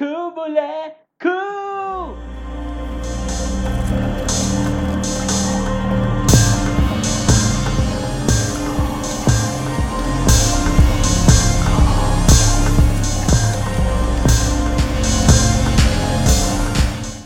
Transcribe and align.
Cúbule, 0.00 0.96
cú. 1.18 1.28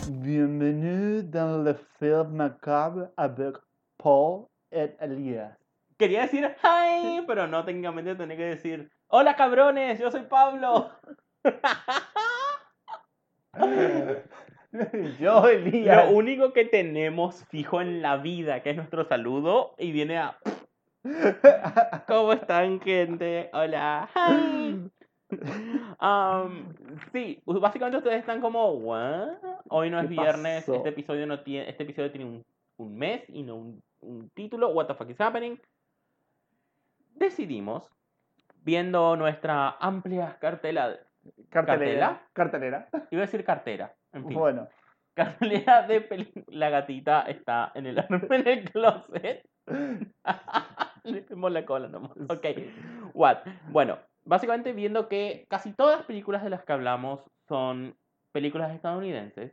Bienvenue 0.09 1.23
dans 1.23 1.63
le 1.63 1.75
film 2.01 2.35
macabre 2.35 3.07
avec 3.17 3.55
Paul 3.99 4.47
et 4.73 4.97
Elias. 4.99 5.53
Quería 5.97 6.23
decir 6.23 6.57
hi, 6.65 7.23
pero 7.25 7.47
no 7.47 7.65
técnicamente 7.65 8.17
tenía 8.17 8.37
que 8.37 8.47
decir 8.47 8.91
hola 9.07 9.37
cabrones, 9.37 10.01
yo 10.01 10.11
soy 10.11 10.23
Pablo. 10.23 10.91
Yo, 15.21 15.49
Elías. 15.49 16.11
Lo 16.11 16.17
único 16.17 16.53
que 16.53 16.65
tenemos 16.65 17.45
fijo 17.47 17.81
en 17.81 18.03
la 18.03 18.17
vida, 18.17 18.63
que 18.63 18.71
es 18.71 18.77
nuestro 18.77 19.05
saludo, 19.05 19.75
y 19.79 19.93
viene 19.93 20.19
a 20.19 20.39
¿Cómo 22.09 22.33
están, 22.33 22.81
gente? 22.81 23.51
Hola. 23.53 24.09
Hi. 24.15 24.91
Um, 26.01 26.73
sí, 27.13 27.43
básicamente 27.45 27.99
ustedes 27.99 28.21
están 28.21 28.41
como, 28.41 28.71
¿what? 28.73 29.37
Hoy 29.69 29.91
no 29.91 29.99
es 30.01 30.09
¿Qué 30.09 30.15
viernes, 30.15 30.65
pasó? 30.65 30.77
este 30.77 30.89
episodio 30.91 31.27
no 31.27 31.41
tiene, 31.41 31.69
este 31.69 31.83
episodio 31.83 32.11
tiene 32.11 32.25
un, 32.27 32.45
un 32.79 32.97
mes 32.97 33.23
y 33.29 33.43
no 33.43 33.57
un, 33.57 33.83
un 34.01 34.31
título. 34.31 34.69
What 34.71 34.87
the 34.87 34.95
fuck 34.95 35.11
is 35.11 35.21
happening? 35.21 35.59
Decidimos, 37.15 37.91
viendo 38.65 39.17
nuestra 39.17 39.77
amplia 39.81 40.39
cartela, 40.41 40.99
Cartelera. 41.51 42.27
Cartelera. 42.33 42.89
iba 43.11 43.23
a 43.23 43.27
decir 43.27 43.45
cartera, 43.45 43.95
en 44.13 44.27
fin, 44.27 44.39
Bueno, 44.39 44.69
cartelera 45.15 45.87
de 45.87 46.01
peli- 46.01 46.45
la 46.49 46.71
gatita 46.71 47.23
está 47.23 47.71
en 47.75 47.87
el, 47.87 47.99
en 47.99 48.49
el 48.49 48.65
closet. 48.73 49.47
Le 51.05 51.23
fuimos 51.25 51.53
la 51.53 51.65
cola 51.65 51.89
nomás. 51.89 52.13
Ok. 52.29 52.47
What? 53.15 53.39
Bueno, 53.71 53.99
básicamente 54.25 54.73
viendo 54.73 55.09
que 55.09 55.47
casi 55.49 55.73
todas 55.75 55.99
las 55.99 56.07
películas 56.07 56.43
de 56.43 56.51
las 56.51 56.65
que 56.65 56.73
hablamos 56.73 57.21
son 57.49 57.95
películas 58.33 58.75
estadounidenses. 58.75 59.53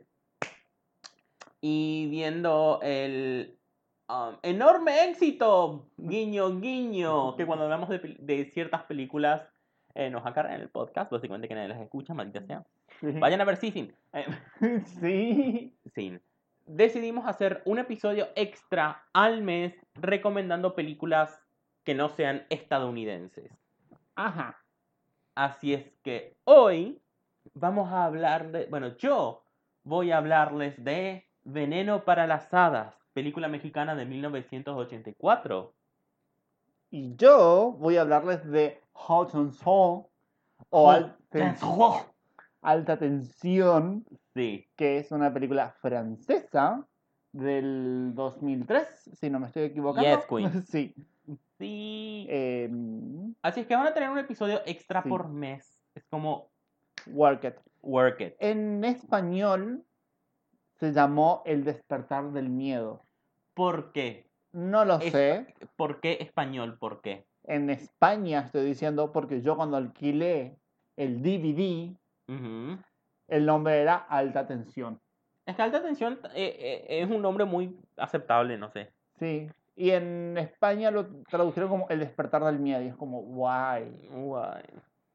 Y 1.60 2.08
viendo 2.10 2.80
el 2.82 3.56
um, 4.08 4.36
enorme 4.42 5.08
éxito, 5.10 5.88
guiño, 5.96 6.58
guiño, 6.58 7.36
que 7.36 7.46
cuando 7.46 7.64
hablamos 7.66 7.88
de 7.90 8.44
ciertas 8.46 8.82
películas 8.84 9.42
eh, 9.94 10.10
nos 10.10 10.24
acarrean 10.26 10.56
en 10.56 10.62
el 10.62 10.68
podcast, 10.68 11.10
básicamente 11.10 11.48
que 11.48 11.54
nadie 11.54 11.68
las 11.68 11.80
escucha, 11.80 12.14
maldita 12.14 12.44
sea. 12.46 12.64
Vayan 13.00 13.40
a 13.40 13.44
ver 13.44 13.56
Sisin. 13.56 13.94
Eh, 14.12 14.26
Sí. 15.00 15.74
Sin. 15.94 16.20
Decidimos 16.66 17.26
hacer 17.26 17.62
un 17.64 17.78
episodio 17.78 18.28
extra 18.36 19.04
al 19.12 19.42
mes 19.42 19.74
recomendando 19.94 20.74
películas 20.74 21.40
que 21.84 21.94
no 21.94 22.08
sean 22.08 22.46
estadounidenses. 22.50 23.50
Ajá. 24.14 24.62
Así 25.34 25.74
es 25.74 25.90
que 26.02 26.36
hoy 26.44 27.00
vamos 27.54 27.90
a 27.90 28.04
hablar 28.04 28.52
de, 28.52 28.66
bueno, 28.66 28.96
yo 28.96 29.44
voy 29.82 30.12
a 30.12 30.18
hablarles 30.18 30.82
de 30.82 31.26
Veneno 31.44 32.04
para 32.04 32.26
las 32.26 32.52
Hadas, 32.52 32.94
película 33.12 33.48
mexicana 33.48 33.94
de 33.94 34.04
1984. 34.04 35.74
Y 36.90 37.16
yo 37.16 37.74
voy 37.78 37.96
a 37.96 38.02
hablarles 38.02 38.48
de 38.48 38.81
Hot 38.92 39.34
and 39.34 39.52
Soul 39.52 40.04
o 40.70 40.90
Al- 40.90 41.16
Alta 42.62 42.96
Tensión, 42.98 44.04
Sí, 44.34 44.66
que 44.76 44.98
es 44.98 45.12
una 45.12 45.32
película 45.32 45.74
francesa 45.82 46.86
del 47.32 48.12
2003, 48.14 49.10
si 49.14 49.28
no 49.30 49.40
me 49.40 49.46
estoy 49.48 49.64
equivocando. 49.64 50.08
Yes, 50.08 50.26
Queen. 50.26 50.62
Sí. 50.66 50.94
sí. 51.58 52.26
em, 52.30 53.34
Así 53.42 53.60
es 53.60 53.66
que 53.66 53.76
van 53.76 53.86
a 53.86 53.94
tener 53.94 54.08
un 54.10 54.18
episodio 54.18 54.60
extra 54.66 55.02
sí. 55.02 55.08
por 55.08 55.28
mes. 55.28 55.78
Es 55.94 56.04
como 56.06 56.50
Work 57.08 57.44
It. 57.44 57.54
work 57.82 58.20
it. 58.20 58.34
En 58.38 58.84
español 58.84 59.84
se 60.78 60.92
llamó 60.92 61.42
El 61.44 61.64
despertar 61.64 62.30
del 62.32 62.48
miedo. 62.48 63.02
¿Por 63.54 63.92
qué? 63.92 64.30
No 64.52 64.84
lo 64.84 64.98
Es- 65.00 65.12
sé. 65.12 65.54
¿Por 65.76 66.00
qué 66.00 66.18
español? 66.20 66.78
¿Por 66.78 67.00
qué? 67.02 67.26
En 67.44 67.70
España 67.70 68.40
estoy 68.40 68.64
diciendo 68.64 69.10
porque 69.12 69.42
yo 69.42 69.56
cuando 69.56 69.76
alquilé 69.76 70.58
el 70.96 71.22
DVD, 71.22 71.96
Ujú. 72.28 72.78
el 73.28 73.46
nombre 73.46 73.80
era 73.80 73.96
Alta 73.96 74.46
Tensión. 74.46 75.00
Es 75.44 75.56
que 75.56 75.62
alta 75.62 75.82
tensión 75.82 76.20
eh, 76.34 76.56
eh, 76.88 77.00
es 77.02 77.10
un 77.10 77.20
nombre 77.20 77.44
muy 77.44 77.76
aceptable, 77.96 78.56
no 78.58 78.70
sé. 78.70 78.92
Sí. 79.18 79.50
Y 79.74 79.90
en 79.90 80.38
España 80.38 80.92
lo 80.92 81.06
tradujeron 81.24 81.68
como 81.68 81.88
El 81.88 81.98
despertar 81.98 82.44
del 82.44 82.60
miedo. 82.60 82.80
Y 82.80 82.86
es 82.88 82.94
como, 82.94 83.22
guay. 83.22 84.08
Guay. 84.12 84.62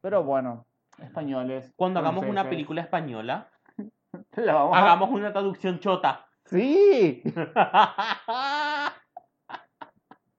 Pero 0.02 0.22
bueno, 0.24 0.66
españoles. 0.98 1.72
Cuando 1.76 2.00
hagamos 2.00 2.26
una 2.26 2.46
película 2.50 2.82
española, 2.82 3.48
la 4.36 4.52
vamos 4.52 4.76
a- 4.76 4.80
hagamos 4.80 5.08
una 5.10 5.32
traducción 5.32 5.78
chota. 5.80 6.26
Sí. 6.44 7.22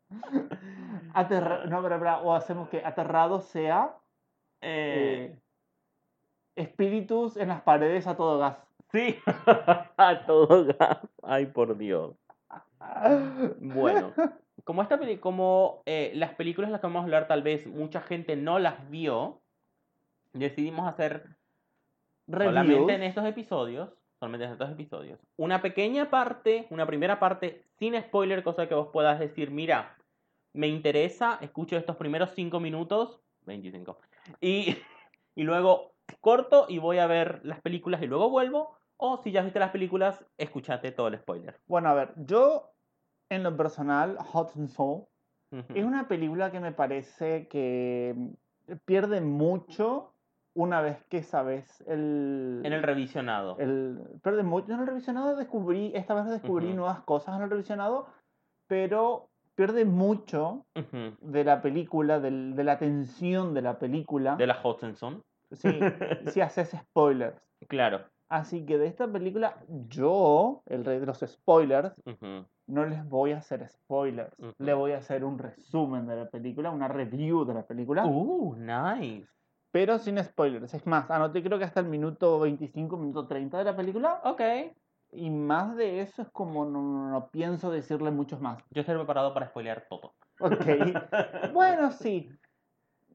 Aterra- 1.14 1.66
No, 1.66 1.80
o 2.24 2.34
hacemos 2.36 2.70
que 2.70 2.84
aterrado 2.86 3.42
sea 3.42 3.96
Eh, 4.62 5.38
espíritus 6.56 7.38
en 7.38 7.48
las 7.50 7.62
paredes 7.62 8.08
a 8.08 8.16
todo 8.18 8.40
gas. 8.40 8.58
sí, 8.92 9.18
a 9.98 10.24
todo 10.26 10.66
gas. 10.78 11.00
Ay, 11.24 11.46
por 11.46 11.78
Dios. 11.78 12.16
Bueno, 13.60 14.14
como, 14.64 14.82
esta 14.82 14.98
peli- 15.00 15.18
como 15.18 15.82
eh, 15.86 16.12
las 16.16 16.34
películas 16.36 16.72
las 16.72 16.82
que 16.82 16.88
vamos 16.88 17.02
a 17.02 17.04
hablar 17.04 17.28
tal 17.28 17.44
vez 17.44 17.66
mucha 17.68 18.02
gente 18.02 18.36
no 18.36 18.60
las 18.60 18.90
vio, 18.90 19.42
decidimos 20.34 20.88
hacer 20.88 21.26
solamente 22.28 22.74
en 22.76 22.88
Reviews. 22.88 23.02
estos 23.10 23.26
episodios, 23.26 23.90
solamente 24.20 24.46
en 24.46 24.52
estos 24.54 24.70
episodios, 24.72 25.20
una 25.38 25.62
pequeña 25.62 26.10
parte, 26.10 26.68
una 26.70 26.86
primera 26.86 27.20
parte 27.20 27.64
sin 27.78 28.00
spoiler, 28.02 28.44
cosa 28.44 28.68
que 28.68 28.76
vos 28.76 28.90
puedas 28.92 29.20
decir, 29.20 29.52
mira, 29.52 29.96
me 30.54 30.68
interesa, 30.68 31.38
escucho 31.42 31.78
estos 31.78 31.96
primeros 31.96 32.32
5 32.32 32.60
minutos, 32.60 33.22
25, 33.46 33.98
y, 34.42 34.76
y 35.36 35.44
luego 35.44 35.94
corto 36.22 36.66
y 36.68 36.80
voy 36.80 36.98
a 36.98 37.08
ver 37.08 37.42
las 37.44 37.62
películas 37.62 38.02
y 38.02 38.08
luego 38.08 38.30
vuelvo, 38.30 38.78
o 38.98 39.18
si 39.18 39.32
ya 39.32 39.42
viste 39.42 39.60
las 39.60 39.72
películas, 39.72 40.26
escúchate 40.38 40.92
todo 40.92 41.08
el 41.08 41.18
spoiler. 41.18 41.60
Bueno, 41.68 41.90
a 41.90 41.94
ver, 41.94 42.14
yo 42.18 42.74
en 43.30 43.44
lo 43.44 43.56
personal, 43.56 44.18
Hot 44.18 44.56
and 44.56 44.70
Soul 44.70 45.06
es 45.74 45.84
una 45.84 46.08
película 46.08 46.52
que 46.52 46.60
me 46.60 46.72
parece 46.72 47.48
que 47.48 48.14
mm, 48.16 48.74
pierde 48.86 49.20
mucho 49.20 50.14
una 50.54 50.82
vez 50.82 51.04
que 51.06 51.24
sabes 51.24 51.82
el... 51.88 52.62
En 52.64 52.74
el 52.74 52.84
revisionado. 52.84 53.58
el 53.60 54.00
pierde 54.22 54.44
mucho 54.44 54.74
en 54.74 54.82
el 54.82 54.88
revisionado 54.88 55.36
descubrí 55.36 55.92
esta 55.96 56.14
vez 56.14 56.26
descubrí 56.26 56.74
nuevas 56.74 57.02
cosas 57.02 57.36
en 57.38 57.44
el 57.44 57.50
revisionado 57.50 58.08
pero 58.68 59.29
pierde 59.60 59.84
mucho 59.84 60.66
de 61.20 61.44
la 61.44 61.62
película 61.62 62.22
del- 62.22 62.56
de 62.56 62.64
la 62.64 62.78
tensión 62.80 63.54
de 63.54 63.62
la 63.62 63.78
película 63.78 64.38
De 64.38 64.48
la 64.48 64.58
Hutchinson. 64.64 65.22
si, 65.52 65.68
si 66.38 66.40
haces 66.40 66.70
spoilers 66.70 67.36
Claro. 67.68 68.06
así 68.30 68.66
que 68.66 68.78
de 68.78 68.88
esta 68.88 69.06
película 69.12 69.58
yo 69.90 70.62
el 70.66 70.86
rey 70.86 71.00
de 71.02 71.06
los 71.08 71.20
spoilers 71.20 71.94
no 72.68 72.86
les 72.86 73.04
voy 73.10 73.34
a 73.34 73.40
hacer 73.40 73.68
spoilers 73.68 74.32
Ujú. 74.40 74.54
le 74.60 74.74
voy 74.74 74.94
a 74.94 75.00
hacer 75.00 75.26
un 75.26 75.38
resumen 75.38 76.08
de 76.08 76.16
la 76.16 76.30
película 76.30 76.72
una 76.72 76.88
review 76.88 77.44
de 77.44 77.54
la 77.56 77.64
película 77.68 78.06
Uh, 78.06 78.56
nice. 78.56 79.28
pero 79.74 80.00
sin 80.00 80.24
spoilers 80.24 80.74
es 80.74 80.88
más 80.88 81.12
anoté 81.12 81.44
creo 81.44 81.60
que 81.60 81.66
hasta 81.66 81.82
el 81.82 81.88
minuto 81.88 82.40
25 82.40 82.96
minuto 82.96 83.28
30 83.28 83.58
de 83.58 83.66
la 83.66 83.76
película 83.76 84.22
Ok. 84.24 84.42
Y 85.12 85.30
más 85.30 85.76
de 85.76 86.02
eso 86.02 86.22
es 86.22 86.30
como 86.30 86.66
no, 86.66 86.82
no- 86.82 87.10
no 87.10 87.30
pienso 87.30 87.72
decirle 87.72 88.12
muchos 88.12 88.40
más. 88.42 88.64
Yo 88.72 88.82
estoy 88.82 88.96
preparado 88.96 89.34
para 89.34 89.48
spoilear 89.48 89.86
todo. 89.90 90.14
Ok. 90.40 90.66
bueno, 91.54 91.92
sí. 91.92 92.30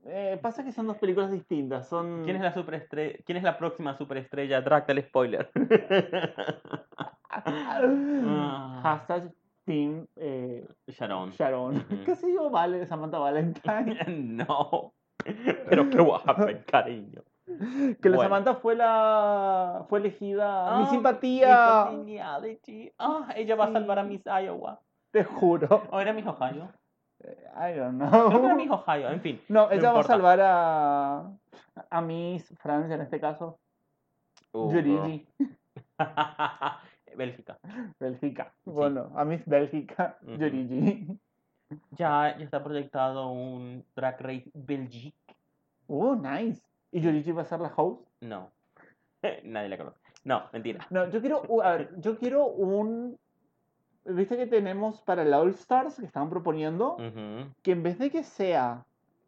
Eh, 0.07 0.39
pasa 0.43 0.63
que 0.65 0.73
son 0.73 0.87
dos 0.87 0.99
películas 0.99 1.31
distintas. 1.31 1.89
Son. 1.89 2.25
¿Quién 2.25 2.37
es 2.37 2.43
la 2.43 2.53
superestrella? 2.53 3.17
¿Quién 3.25 3.39
es 3.39 3.45
la 3.45 3.57
próxima 3.57 3.97
superestrella? 3.97 4.61
Drag 4.61 4.87
del 4.87 5.03
spoiler. 5.05 5.51
Ah. 7.37 8.81
Hashtag 8.83 9.33
Team 9.65 10.07
eh, 10.17 10.65
Sharon. 10.87 11.31
Sharon. 11.31 11.85
¿Qué 12.05 12.15
sé 12.15 12.33
yo? 12.33 12.49
Vale, 12.51 12.87
Samantha 12.87 13.19
Valentine. 13.19 13.99
no. 14.09 14.95
Pero 15.69 15.91
qué 15.91 15.99
guapa, 16.01 16.37
cariño. 16.67 17.23
Que 18.03 18.09
la 18.09 18.17
Bueno. 18.17 18.23
Samantha 18.23 18.55
fue 18.57 18.75
la. 18.77 19.85
fue 19.89 19.99
elegida. 20.01 20.79
mi 20.79 20.85
Ah, 20.85 20.89
simpatía. 20.91 21.89
Ah, 22.99 23.29
ella 23.37 23.57
va 23.57 23.65
a 23.67 23.73
salvar 23.73 23.99
a 23.99 24.03
Sí. 24.05 24.09
Miss 24.11 24.25
Iowa. 24.27 24.81
Te 25.11 25.25
juro. 25.25 25.83
¿O 25.91 26.01
era 26.01 26.13
Miss 26.13 26.27
Ohio? 26.27 26.69
I 27.57 27.73
don't 27.79 27.99
Creo 27.99 28.11
que 28.29 28.37
era 28.37 28.41
know. 28.41 28.57
Miss 28.57 28.71
Ohio, 28.71 29.09
en 29.11 29.21
fin. 29.21 29.41
No, 29.49 29.71
ella 29.71 29.93
va 29.93 30.01
a 30.01 30.05
salvar 30.05 30.41
a. 30.43 31.31
a 31.91 32.01
Miss 32.03 32.53
Francia 32.59 32.95
en 32.97 33.01
este 33.03 33.21
caso. 33.21 33.59
Uh, 34.53 34.71
Bélgica. 37.17 37.59
Bélgica. 38.01 38.53
Bueno, 38.65 39.13
a 39.17 39.25
Miss 39.25 39.45
Bélgica. 39.47 40.19
Giorigi. 40.23 41.19
Ya, 41.93 42.37
ya 42.37 42.45
está 42.45 42.63
proyectado 42.63 43.29
un 43.29 43.85
Drag 43.97 44.21
Race 44.21 44.51
Belgique. 44.53 45.17
Oh, 45.87 46.15
nice. 46.15 46.61
¿Y 46.95 47.01
Giorigi 47.01 47.33
va 47.33 47.43
a 47.43 47.45
ser 47.45 47.59
la 47.59 47.73
host? 47.75 48.07
No. 48.21 48.53
Nadie 49.43 49.69
la 49.69 49.77
conoce. 49.77 49.99
No, 50.23 50.45
mentira. 50.53 50.87
No, 50.91 51.11
yo 51.11 51.21
quiero, 51.21 51.43
a 51.63 51.73
ver, 51.73 51.91
yo 51.99 52.17
quiero 52.17 52.47
un... 52.47 53.19
¿Viste 54.05 54.37
que 54.37 54.47
tenemos 54.47 55.01
para 55.03 55.23
el 55.23 55.35
All 55.35 55.51
Stars 55.51 55.97
que 55.97 56.07
estaban 56.07 56.31
proponiendo? 56.31 56.97
Que 57.63 57.73
en 57.73 57.83
vez 57.83 57.99
de 57.99 58.11
que 58.11 58.23
sea, 58.23 58.85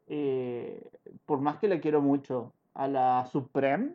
eh, 0.07 0.81
por 1.25 1.41
más 1.41 1.57
que 1.59 1.67
la 1.67 1.81
quiero 1.81 2.01
mucho, 2.03 2.53
a 2.75 2.87
la 2.87 3.27
Supreme, 3.33 3.95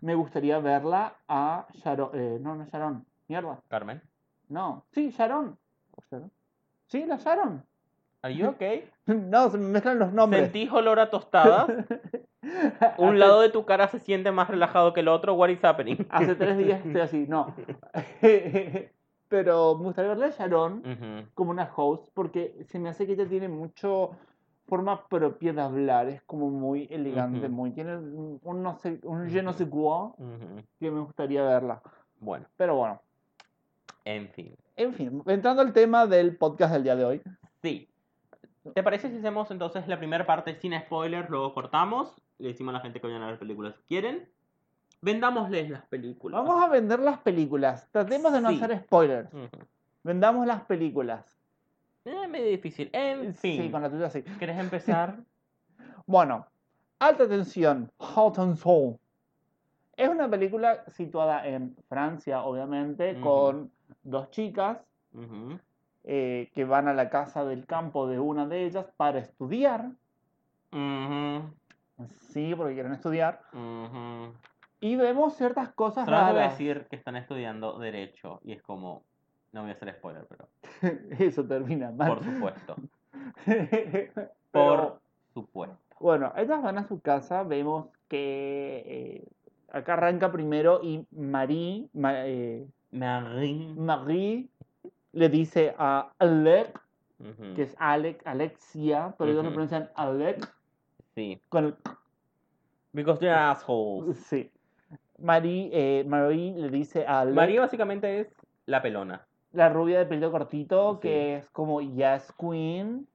me 0.00 0.14
gustaría 0.14 0.58
verla 0.58 1.14
a 1.28 1.66
Sharon. 1.74 2.10
eh, 2.14 2.38
no, 2.40 2.56
no 2.56 2.64
Sharon. 2.64 3.04
Mierda. 3.28 3.60
Carmen, 3.68 4.00
No. 4.48 4.84
Sí, 4.90 5.10
Sharon. 5.10 5.56
Sí, 6.86 7.04
la 7.04 7.16
Sharon. 7.16 7.62
¿are 8.22 8.34
you 8.34 8.48
okay? 8.48 8.88
No, 9.06 9.50
se 9.50 9.58
me 9.58 9.68
mezclan 9.68 9.98
los 9.98 10.12
nombres. 10.12 10.44
¿Sentís 10.44 10.72
olor 10.72 10.98
a 10.98 11.10
tostada? 11.10 11.66
Un 12.98 13.18
lado 13.18 13.40
de 13.40 13.50
tu 13.50 13.64
cara 13.64 13.88
se 13.88 13.98
siente 13.98 14.30
más 14.32 14.48
relajado 14.48 14.92
que 14.92 15.00
el 15.00 15.08
otro. 15.08 15.34
What 15.34 15.48
is 15.48 15.64
happening? 15.64 16.06
Hace 16.10 16.34
tres 16.34 16.58
días 16.58 16.84
estoy 16.84 17.00
así, 17.00 17.26
no. 17.28 17.54
Pero 19.28 19.76
me 19.76 19.84
gustaría 19.84 20.10
verla 20.10 20.26
a 20.26 20.30
Sharon 20.30 20.82
como 21.34 21.50
una 21.50 21.68
host 21.74 22.08
porque 22.14 22.56
se 22.68 22.78
me 22.78 22.88
hace 22.88 23.06
que 23.06 23.14
ella 23.14 23.26
tiene 23.26 23.48
mucho 23.48 24.12
forma 24.66 25.06
propia 25.08 25.52
de 25.52 25.60
hablar, 25.60 26.08
es 26.08 26.22
como 26.22 26.50
muy 26.50 26.86
elegante, 26.90 27.48
muy 27.48 27.72
tiene 27.72 27.96
un, 27.96 28.40
no 28.62 28.78
sé, 28.78 29.00
un 29.02 29.28
je 29.28 29.42
no 29.42 29.52
sé 29.52 29.68
quoi 29.68 30.12
que 30.78 30.90
me 30.90 31.00
gustaría 31.00 31.42
verla. 31.42 31.82
Bueno, 32.20 32.46
Pero 32.56 32.76
bueno, 32.76 33.00
en 34.04 34.28
fin. 34.28 34.54
en 34.76 34.94
fin, 34.94 35.22
entrando 35.26 35.62
al 35.62 35.72
tema 35.72 36.06
del 36.06 36.36
podcast 36.36 36.72
del 36.72 36.84
día 36.84 36.96
de 36.96 37.04
hoy. 37.04 37.22
Sí. 37.62 37.88
¿Te 38.74 38.82
parece 38.82 39.10
si 39.10 39.18
hacemos 39.18 39.50
entonces 39.50 39.86
la 39.86 39.98
primera 39.98 40.26
parte 40.26 40.54
sin 40.56 40.78
spoilers, 40.78 41.30
luego 41.30 41.54
cortamos? 41.54 42.14
Le 42.38 42.48
decimos 42.48 42.72
a 42.74 42.78
la 42.78 42.82
gente 42.82 43.00
que 43.00 43.06
vayan 43.06 43.22
a 43.22 43.26
ver 43.28 43.38
películas 43.38 43.74
quieren. 43.88 44.28
Vendámosles 45.02 45.70
las 45.70 45.84
películas. 45.86 46.42
Vamos 46.42 46.62
a 46.64 46.68
vender 46.68 47.00
las 47.00 47.18
películas. 47.18 47.88
Tratemos 47.92 48.32
de 48.32 48.40
no 48.40 48.50
Sí. 48.50 48.56
hacer 48.62 48.78
spoilers. 48.80 49.32
Ujú. 49.32 49.48
Vendamos 50.02 50.46
las 50.46 50.62
películas. 50.64 51.24
Eh, 52.04 52.28
medio 52.28 52.48
difícil. 52.50 52.88
En 52.92 53.34
fin. 53.34 53.62
Sí, 53.62 53.70
con 53.70 53.82
la 53.82 53.90
tuya 53.90 54.10
sí. 54.10 54.22
¿Querés 54.38 54.58
empezar? 54.58 55.16
Bueno, 56.08 56.46
alta 57.00 57.28
tensión, 57.28 57.90
Hot 57.98 58.38
and 58.38 58.56
Soul. 58.56 58.96
Es 59.96 60.08
una 60.08 60.30
película 60.30 60.84
situada 60.88 61.44
en 61.48 61.74
Francia, 61.88 62.42
obviamente, 62.44 63.18
con 63.20 63.72
dos 64.04 64.30
chicas 64.30 64.78
eh, 66.04 66.50
que 66.54 66.64
van 66.64 66.86
a 66.86 66.94
la 66.94 67.10
casa 67.10 67.44
del 67.44 67.66
campo 67.66 68.06
de 68.06 68.20
una 68.20 68.46
de 68.46 68.66
ellas 68.66 68.86
para 68.96 69.18
estudiar. 69.18 69.90
Ujú. 70.70 71.42
Sí, 72.28 72.54
porque 72.54 72.74
quieren 72.74 72.92
estudiar. 72.92 73.40
Y 74.80 74.96
vemos 74.96 75.34
ciertas 75.36 75.70
cosas 75.70 76.04
Solo 76.04 76.16
te 76.18 76.22
voy 76.22 76.30
a 76.30 76.34
raras. 76.34 76.58
decir 76.58 76.86
que 76.90 76.96
están 76.96 77.16
estudiando 77.16 77.78
Derecho 77.78 78.40
y 78.44 78.52
es 78.52 78.62
como. 78.62 79.02
No 79.52 79.62
voy 79.62 79.70
a 79.70 79.74
hacer 79.74 79.92
spoiler, 79.94 80.26
pero. 80.28 80.48
Eso 81.18 81.44
termina 81.46 81.90
mal. 81.90 82.08
Por 82.08 82.24
supuesto. 82.24 82.76
Pero, 83.46 84.30
Por 84.52 85.00
supuesto. 85.32 85.78
Bueno, 86.00 86.32
ellas 86.36 86.62
van 86.62 86.78
a 86.78 86.86
su 86.86 87.00
casa, 87.00 87.42
vemos 87.42 87.86
que 88.08 88.82
eh, 88.86 89.28
acá 89.72 89.94
arranca 89.94 90.30
primero 90.30 90.80
y 90.82 91.06
Marie, 91.10 91.88
Ma- 91.94 92.26
eh, 92.26 92.66
Marie. 92.92 93.74
Marie 93.76 94.48
le 95.12 95.28
dice 95.30 95.74
a 95.78 96.12
Alec, 96.18 96.78
que 97.54 97.62
es 97.62 97.74
Alec, 97.78 98.20
Alexia, 98.26 99.14
pero 99.18 99.30
ellos 99.30 99.42
lo 99.44 99.50
pronuncian 99.50 99.90
Alec 99.94 100.46
Sí. 101.16 101.40
con 101.48 101.64
el 101.64 101.74
Because 102.92 103.18
they're 103.20 103.34
assholes. 103.34 104.16
sí. 104.28 104.50
Marie, 105.18 105.70
eh, 105.72 106.04
Marie 106.04 106.52
le 106.56 106.68
dice 106.68 107.06
a 107.06 107.20
Alec, 107.20 107.34
María 107.34 107.60
básicamente 107.62 108.20
es 108.20 108.28
la 108.66 108.82
pelona. 108.82 109.26
la 109.52 109.70
rubia 109.70 109.98
de 109.98 110.06
pelo 110.06 110.30
cortito, 110.30 110.94
Sí. 110.96 111.00
que 111.00 111.36
es 111.36 111.50
como 111.50 111.80
Yes 111.80 112.32
Queen, 112.38 113.06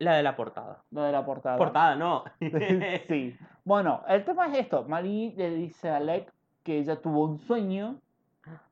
La 0.00 0.14
de 0.16 0.24
la 0.24 0.34
portada. 0.34 0.82
lo 0.90 1.02
de 1.02 1.12
la 1.12 1.24
portada. 1.24 1.56
Portada, 1.56 1.94
no. 1.94 2.24
sí. 3.08 3.36
Bueno, 3.64 4.02
el 4.08 4.24
tema 4.24 4.48
es 4.48 4.58
esto. 4.58 4.84
Marie 4.88 5.32
le 5.36 5.50
dice 5.54 5.88
a 5.88 5.98
Alec 5.98 6.32
que 6.64 6.78
ella 6.78 7.00
tuvo 7.00 7.24
un 7.24 7.38
sueño 7.38 7.96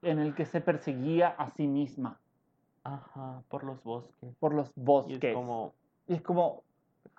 en 0.03 0.19
el 0.19 0.35
que 0.35 0.45
se 0.47 0.61
perseguía 0.61 1.29
a 1.29 1.51
sí 1.51 1.67
misma 1.69 2.19
Ajá, 2.83 3.43
por 3.49 3.63
los 3.65 3.81
bosques. 3.85 4.35
por 4.41 4.53
los 4.55 4.69
Y 4.71 4.73
bosques. 4.81 5.23
es 5.25 5.35
como. 5.35 5.73
Y 6.09 6.15
es 6.15 6.23
como, 6.23 6.63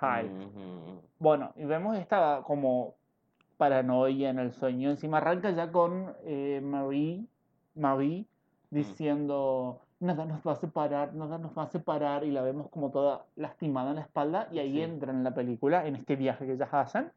hi. 0.02 0.26
Ujú. 0.26 1.02
Bueno, 1.20 1.52
y 1.56 1.66
vemos 1.66 1.98
esta 1.98 2.42
como 2.46 2.96
paranoia 3.58 4.30
en 4.30 4.40
el 4.40 4.52
sueño. 4.54 4.90
Encima 4.90 5.18
arranca 5.18 5.52
ya 5.52 5.72
con 5.72 6.14
eh, 6.24 6.62
Marie, 6.64 7.26
Marie 7.76 8.26
diciendo, 8.70 9.82
nada 10.00 10.26
nos 10.26 10.42
va 10.48 10.54
a 10.54 10.56
separar, 10.56 11.14
nada 11.14 11.38
nos 11.38 11.58
va 11.58 11.64
a 11.64 11.68
separar. 11.68 12.24
Y 12.24 12.32
la 12.32 12.42
vemos 12.42 12.70
como 12.70 12.92
toda 12.92 13.26
lastimada 13.36 13.90
en 13.90 13.96
la 13.98 14.02
espalda. 14.04 14.48
Y 14.52 14.60
ahí 14.60 14.74
Sí. 14.74 14.82
entra 14.82 15.12
en 15.12 15.24
la 15.24 15.34
película, 15.34 15.86
en 15.86 15.96
este 15.96 16.16
viaje 16.16 16.46
que 16.46 16.54
ellas 16.54 16.70
hacen, 16.74 17.12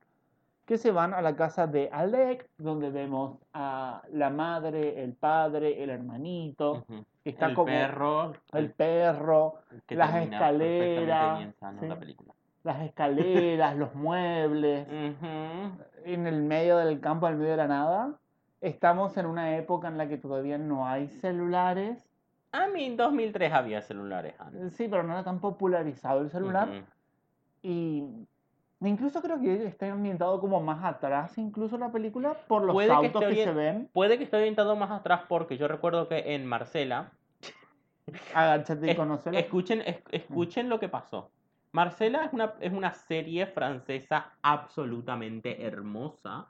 que 0.67 0.79
se 0.79 0.91
van 0.91 1.13
a 1.15 1.23
la 1.23 1.37
casa 1.37 1.67
de 1.67 1.89
Alec, 1.93 2.49
donde 2.59 2.91
vemos 2.91 3.39
a 3.53 4.03
la 4.13 4.31
madre, 4.31 5.03
el 5.03 5.13
padre, 5.13 5.83
el 5.83 5.91
hermanito, 5.91 6.85
que 7.23 7.31
está 7.31 7.47
el 7.47 7.55
como 7.55 7.67
perro. 7.67 8.33
el 8.53 8.71
perro, 8.73 9.55
que 9.87 9.95
las 9.97 10.13
termina 10.13 10.39
perfectamente 10.39 10.93
escaleras, 10.95 11.39
bien 11.39 11.55
sano 11.55 11.81
sí. 11.81 11.87
la 11.89 11.99
película. 11.99 12.32
Las 12.65 12.81
escaleras, 12.83 13.77
los 13.77 13.95
muebles. 13.95 14.87
En 16.05 16.27
el 16.27 16.43
medio 16.43 16.77
del 16.79 17.01
campo, 17.01 17.27
en 17.27 17.35
el 17.35 17.39
medio 17.39 17.53
de 17.53 17.57
la 17.59 17.69
nada. 17.69 18.15
Estamos 18.61 19.17
en 19.17 19.27
una 19.27 19.57
época 19.57 19.89
en 19.89 19.99
la 19.99 20.09
que 20.09 20.19
todavía 20.19 20.57
no 20.59 20.87
hay 20.87 21.09
celulares. 21.09 22.09
A 22.53 22.69
mí 22.69 22.85
en 22.85 22.97
2003 22.97 23.53
había 23.53 23.83
celulares 23.83 24.35
antes. 24.39 24.75
Sí, 24.75 24.87
pero 24.89 25.03
no 25.03 25.13
era 25.15 25.25
tan 25.25 25.41
popularizado 25.41 26.21
el 26.21 26.31
celular. 26.31 26.69
Y 27.63 28.05
incluso 28.81 29.21
creo 29.23 29.41
que 29.41 29.65
está 29.67 29.91
ambientado 29.91 30.41
como 30.41 30.61
más 30.61 30.85
atrás, 30.85 31.37
incluso 31.39 31.79
la 31.79 31.91
película, 31.91 32.35
por 32.47 32.63
los 32.63 32.75
Puede 32.75 32.89
que 32.89 32.95
autos 32.95 33.23
que, 33.25 33.29
esté 33.31 33.45
se 33.45 33.53
ven. 33.53 33.89
Puede 33.93 34.19
que 34.19 34.25
esté 34.25 34.37
orientado 34.37 34.77
más 34.77 34.91
atrás 34.91 35.23
porque 35.29 35.57
yo 35.57 35.67
recuerdo 35.67 36.09
que 36.09 36.35
en 36.35 36.47
Marcela, 36.47 37.11
Agáchate 38.35 38.87
y 38.87 38.91
Es- 38.91 38.99
escuchen, 39.45 39.81
es- 39.87 40.03
escuchen 40.11 40.69
lo 40.69 40.79
que 40.81 40.89
pasó. 40.89 41.31
Marcela 41.73 42.25
es 42.27 42.33
una, 42.33 42.55
es 42.61 42.73
una 42.73 42.93
serie 42.93 43.47
francesa 43.47 44.33
absolutamente 44.43 45.65
hermosa. 45.67 46.47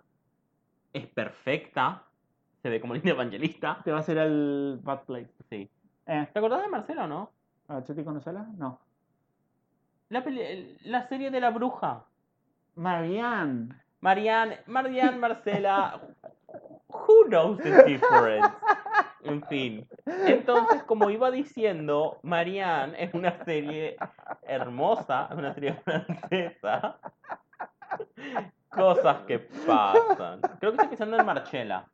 Es 0.93 1.07
perfecta. 1.07 2.03
Se 2.63 2.69
ve 2.69 2.81
como 2.81 2.95
linda 2.95 3.11
evangelista. 3.11 3.79
Te 3.85 3.91
va 3.93 3.99
a 3.99 4.01
hacer 4.01 4.19
el 4.19 4.79
Bad 4.83 5.03
Place. 5.05 5.31
Sí. 5.49 5.71
Eh, 6.07 6.29
¿Te 6.33 6.39
acordás 6.39 6.63
de 6.63 6.69
Marcela 6.69 7.05
o 7.05 7.09
no? 7.09 7.31
Agáchate 7.69 8.01
y 8.01 8.05
conocela. 8.05 8.47
No. 8.57 8.81
La, 10.09 10.23
peli- 10.25 10.77
la 10.85 11.09
serie 11.09 11.31
de 11.31 11.41
la 11.41 11.51
bruja. 11.51 12.05
Marianne. 12.75 13.75
Marianne, 14.01 14.59
Marianne, 14.67 15.19
Marcela. 15.19 16.01
Who 16.89 17.25
knows 17.29 17.59
the 17.59 17.85
difference? 17.85 18.49
En 19.25 19.43
fin. 19.45 19.89
Entonces, 20.07 20.83
como 20.85 21.11
iba 21.11 21.31
diciendo, 21.31 22.19
Marianne 22.23 23.03
es 23.03 23.15
una 23.15 23.45
serie 23.45 23.97
hermosa, 24.43 25.29
es 25.31 25.37
una 25.37 25.55
serie 25.55 25.75
francesa. 25.85 26.99
Cosas 28.71 29.19
que 29.27 29.39
pasan. 29.39 30.41
Creo 30.59 30.73
que 30.73 30.77
estoy 30.77 30.89
pensando 30.89 31.19
en 31.19 31.27
Marchela. 31.27 31.89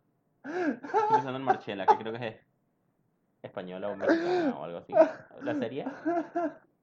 Estoy 0.45 1.09
pensando 1.11 1.37
en 1.37 1.45
Marchela, 1.45 1.87
que 1.87 1.97
creo 1.97 2.13
que 2.13 2.27
es 2.29 2.37
española 3.43 3.89
o 3.89 3.97
mexicana 3.97 4.55
o 4.59 4.65
algo 4.65 4.79
así. 4.79 4.93
La 5.43 5.55
serie. 5.55 5.85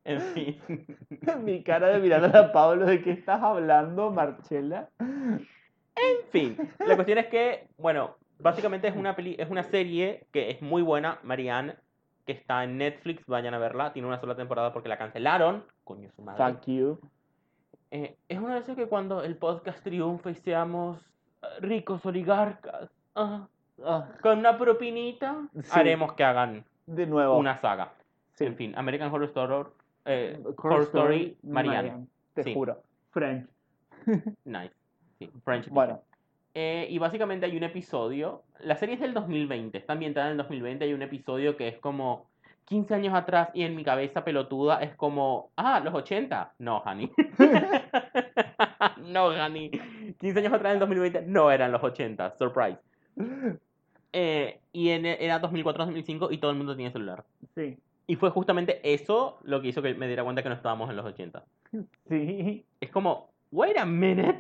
En 0.03 0.21
fin. 0.21 0.61
Mi 1.43 1.63
cara 1.63 1.87
de 1.87 1.99
mirar 1.99 2.35
a 2.35 2.51
Pablo, 2.51 2.85
¿de 2.85 3.01
qué 3.01 3.11
estás 3.11 3.41
hablando, 3.41 4.11
Marcela? 4.11 4.89
En 4.99 6.29
fin, 6.29 6.57
la 6.79 6.95
cuestión 6.95 7.17
es 7.17 7.27
que, 7.27 7.67
bueno, 7.77 8.17
básicamente 8.45 8.87
es 8.87 8.95
una, 8.95 9.15
peli 9.15 9.35
es 9.39 9.49
una 9.49 9.63
serie 9.63 10.27
que 10.31 10.51
es 10.51 10.61
muy 10.61 10.81
buena, 10.81 11.19
Marianne, 11.23 11.75
que 12.25 12.31
está 12.31 12.63
en 12.63 12.77
Netflix, 12.77 13.25
vayan 13.27 13.53
a 13.53 13.59
verla, 13.59 13.91
tiene 13.91 14.07
una 14.07 14.19
sola 14.19 14.35
temporada 14.35 14.71
porque 14.71 14.87
la 14.89 14.97
cancelaron, 14.97 15.63
coño 15.83 16.09
su 16.15 16.21
madre. 16.21 16.53
Fuck 16.53 16.65
you. 16.67 16.99
Eh, 17.91 18.15
es 18.29 18.39
una 18.39 18.55
de 18.55 18.59
esas 18.61 18.75
que 18.75 18.87
cuando 18.87 19.23
el 19.23 19.35
podcast 19.37 19.83
triunfe 19.83 20.31
y 20.31 20.35
seamos 20.35 20.99
eh, 21.41 21.47
ricos 21.59 22.05
oligarcas, 22.05 22.89
ah, 23.15 23.47
Ah, 23.83 24.07
con 24.21 24.39
una 24.39 24.57
propinita, 24.57 25.35
Sí. 25.61 25.69
haremos 25.73 26.13
que 26.13 26.23
hagan 26.23 26.63
de 26.85 27.05
nuevo. 27.07 27.37
una 27.37 27.57
saga. 27.57 27.91
Sí. 28.31 28.45
En 28.45 28.55
fin, 28.55 28.73
American 28.77 29.11
Horror 29.13 29.25
Story, 29.25 29.69
eh, 30.05 30.39
Horror 30.41 30.55
Horror 30.57 30.81
Story, 30.83 31.37
Marianne. 31.43 31.77
Marianne, 31.89 32.07
Te 32.35 32.43
Sí. 32.43 32.53
juro. 32.53 32.81
French. 33.11 33.49
Nice. 34.45 34.73
Sí, 35.19 35.29
French 35.43 35.67
Bueno. 35.69 36.01
Eh, 36.57 36.88
y 36.89 36.97
básicamente 37.00 37.45
hay 37.45 37.57
un 37.57 37.63
episodio. 37.63 38.43
La 38.62 38.77
serie 38.77 38.95
es 38.95 39.01
del 39.01 39.13
2020, 39.13 39.77
está 39.77 39.93
ambientada 39.93 40.27
en 40.27 40.31
el 40.31 40.38
2020. 40.38 40.85
Hay 40.85 40.93
un 40.93 41.01
episodio 41.01 41.57
que 41.57 41.67
es 41.67 41.77
como 41.79 42.29
15 42.65 42.95
años 42.95 43.13
atrás 43.13 43.50
y 43.53 43.63
en 43.63 43.75
mi 43.75 43.83
cabeza 43.83 44.24
pelotuda 44.24 44.81
es 44.81 44.95
como, 44.95 45.51
ah, 45.57 45.81
los 45.83 45.93
80. 45.93 46.53
No, 46.59 46.77
honey. 46.77 47.12
no, 49.05 49.25
honey. 49.25 49.69
15 50.17 50.39
años 50.39 50.53
atrás 50.53 50.71
en 50.71 50.75
el 50.75 50.79
2020 50.79 51.24
no 51.24 51.51
eran 51.51 51.74
los 51.74 51.83
80. 51.83 52.38
Surprise. 52.38 52.79
Eh, 54.13 54.59
y 54.71 54.89
en, 54.91 55.05
era 55.05 55.41
2004-2005 55.41 56.29
y 56.31 56.38
todo 56.38 56.51
el 56.51 56.57
mundo 56.57 56.74
tenía 56.74 56.89
celular. 56.91 57.25
Sí. 57.53 57.77
Y 58.07 58.15
fue 58.15 58.29
justamente 58.29 58.79
eso 58.83 59.39
lo 59.43 59.62
que 59.62 59.67
hizo 59.67 59.81
que 59.81 59.93
me 59.93 60.07
diera 60.07 60.24
cuenta 60.24 60.41
que 60.41 60.47
no 60.47 60.55
estábamos 60.55 60.89
en 60.89 60.95
los 60.95 61.05
80. 61.05 61.43
Sí. 62.07 62.63
Es 62.79 62.91
como, 62.91 63.29
wait 63.51 63.77
a 63.77 63.85
minute. 63.85 64.39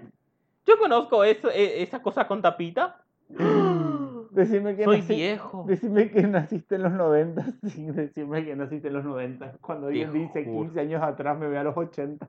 Yo 0.65 0.77
conozco 0.79 1.23
eso, 1.23 1.49
e- 1.51 1.81
esa 1.83 2.01
cosa 2.01 2.27
con 2.27 2.41
tapita. 2.41 3.01
Decime 4.31 4.75
que, 4.75 4.83
Soy 4.83 5.01
nací- 5.01 5.15
viejo. 5.15 5.63
decime 5.65 6.11
que 6.11 6.23
naciste 6.23 6.75
en 6.75 6.83
los 6.83 6.91
90. 6.91 7.45
Sí, 7.69 7.85
decime 7.91 8.43
que 8.43 8.55
naciste 8.55 8.87
en 8.89 8.93
los 8.95 9.05
90. 9.05 9.53
Cuando 9.61 9.87
alguien 9.87 10.11
dice 10.11 10.43
juro. 10.43 10.63
15 10.65 10.79
años 10.81 11.03
atrás 11.03 11.37
me 11.37 11.47
ve 11.47 11.57
a 11.57 11.63
los 11.63 11.77
80. 11.77 12.27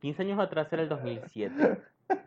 15 0.00 0.22
años 0.22 0.38
atrás 0.38 0.70
era 0.72 0.82
el 0.82 0.88
2007. 0.88 1.80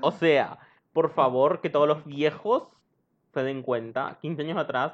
O 0.00 0.10
sea, 0.12 0.58
por 0.92 1.08
favor, 1.10 1.62
que 1.62 1.70
todos 1.70 1.88
los 1.88 2.04
viejos 2.04 2.68
se 3.32 3.42
den 3.42 3.62
cuenta. 3.62 4.18
15 4.20 4.42
años 4.42 4.58
atrás 4.58 4.92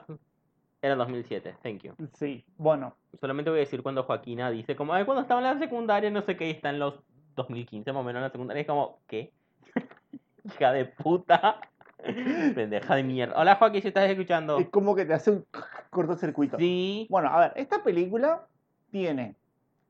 era 0.83 0.93
el 0.93 0.99
2007. 0.99 1.57
Thank 1.65 1.83
you. 1.83 1.95
Sí, 2.15 2.45
bueno, 2.57 2.95
Solamente 3.21 3.51
voy 3.51 3.59
a 3.59 3.61
decir 3.67 3.83
cuando 3.83 4.05
Joaquina 4.05 4.51
dice 4.53 4.77
como, 4.77 4.95
ay, 4.95 5.05
cuando 5.05 5.23
estaba 5.23 5.41
en 5.41 5.47
la 5.49 5.59
secundaria, 5.59 6.11
no 6.11 6.23
sé 6.23 6.37
qué, 6.37 6.47
y 6.47 6.53
está 6.53 6.71
en 6.71 6.79
los 6.79 6.95
2015 7.43 7.93
más 7.93 8.01
o 8.01 8.05
menos 8.05 8.21
en 8.21 8.25
la 8.25 8.31
secundaria. 8.31 8.61
Es 8.63 8.67
como, 8.67 8.99
¿qué? 9.07 9.33
Hija 10.45 10.73
de 10.73 10.85
puta. 10.87 11.61
Pendeja 12.55 12.95
de 12.95 13.03
mierda. 13.03 13.35
Hola, 13.39 13.57
Joaquín, 13.57 13.83
si 13.83 13.89
estás 13.89 14.09
escuchando. 14.09 14.59
es 14.59 14.69
como 14.69 14.95
que 14.95 15.05
te 15.05 15.15
hace 15.15 15.31
un 15.31 15.47
cortocircuito. 15.91 16.59
Sí. 16.59 17.07
Bueno, 17.11 17.29
a 17.29 17.41
ver, 17.41 17.53
esta 17.57 17.83
película 17.83 18.47
tiene 18.91 19.37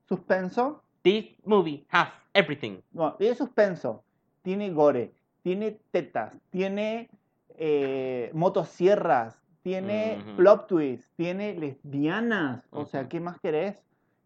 suspenso, 0.08 0.82
This 1.02 1.34
movie 1.44 1.86
has 1.90 2.10
everything. 2.34 2.80
no, 2.92 3.14
tiene 3.14 3.34
suspenso, 3.34 4.04
tiene 4.42 4.70
gore, 4.70 5.14
tiene 5.42 5.78
tetas, 5.90 6.36
tiene 6.50 7.08
eh, 7.56 8.30
motosierras, 8.34 9.40
tiene 9.62 10.22
plot 10.36 10.66
twist, 10.66 11.08
tiene 11.16 11.54
lesbianas, 11.54 12.66
o 12.70 12.84
sea. 12.84 13.08
¿qué 13.08 13.20
más 13.20 13.38
querés? 13.40 13.78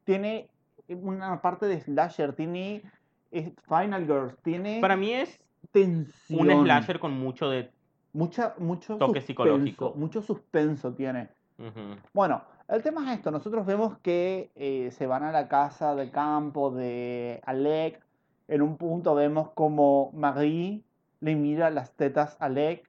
Tiene 0.05 0.49
una 0.89 1.41
parte 1.41 1.67
de 1.67 1.81
slasher, 1.81 2.35
tiene 2.35 2.83
Final 3.69 4.07
Girls, 4.07 4.37
tiene 4.43 4.81
Para 4.81 4.97
mí 4.97 5.13
es 5.13 5.41
tensión. 5.73 6.51
un 6.51 6.65
slasher 6.65 6.99
con 6.99 7.13
mucho 7.13 7.49
de... 7.49 7.71
Mucha, 8.13 8.55
mucho 8.59 8.97
Toque 8.97 9.21
suspenso, 9.21 9.27
psicológico. 9.27 9.95
Mucho 9.97 10.23
suspenso 10.23 10.93
tiene. 10.93 11.29
Bueno, 12.13 12.43
el 12.69 12.83
tema 12.83 13.11
es 13.11 13.19
esto. 13.19 13.31
Nosotros 13.31 13.67
vemos 13.67 13.99
que 13.99 14.51
eh, 14.55 14.91
se 14.93 15.07
van 15.07 15.25
a 15.25 15.33
la 15.33 15.49
casa 15.49 15.95
de 15.95 16.11
campo 16.11 16.71
de 16.71 17.41
Alec. 17.45 18.01
En 18.47 18.63
un 18.63 18.77
punto 18.77 19.15
vemos 19.15 19.51
como 19.51 20.13
Marie 20.13 20.85
le 21.21 21.35
mira 21.35 21.71
las 21.71 21.93
tetas 21.93 22.37
a 22.39 22.47
Alec 22.47 22.89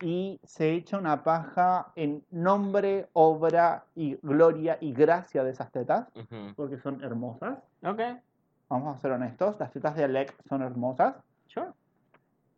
y 0.00 0.40
se 0.42 0.72
echa 0.72 0.98
una 0.98 1.22
paja 1.22 1.92
en 1.96 2.24
nombre, 2.30 3.08
obra 3.12 3.84
y 3.94 4.16
gloria 4.22 4.78
y 4.80 4.92
gracia 4.92 5.44
de 5.44 5.50
esas 5.50 5.70
tetas, 5.70 6.08
porque 6.56 6.78
son 6.78 7.02
hermosas. 7.04 7.58
Ok, 7.84 8.00
Vamos 8.68 8.96
a 8.96 9.00
ser 9.00 9.12
honestos, 9.12 9.56
las 9.60 9.70
tetas 9.72 9.94
de 9.96 10.04
Alec 10.04 10.34
son 10.48 10.62
hermosas. 10.62 11.16
sure. 11.48 11.68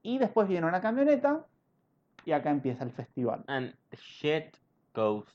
Y 0.03 0.19
después 0.19 0.47
viene 0.49 0.67
una 0.67 0.81
camioneta 0.81 1.45
y 2.25 2.33
acá 2.33 2.51
empieza 2.51 2.85
el 2.85 2.93
festival. 2.93 3.43
And 3.49 3.75
the 3.91 3.97
shit 3.97 4.57
goes 4.95 5.27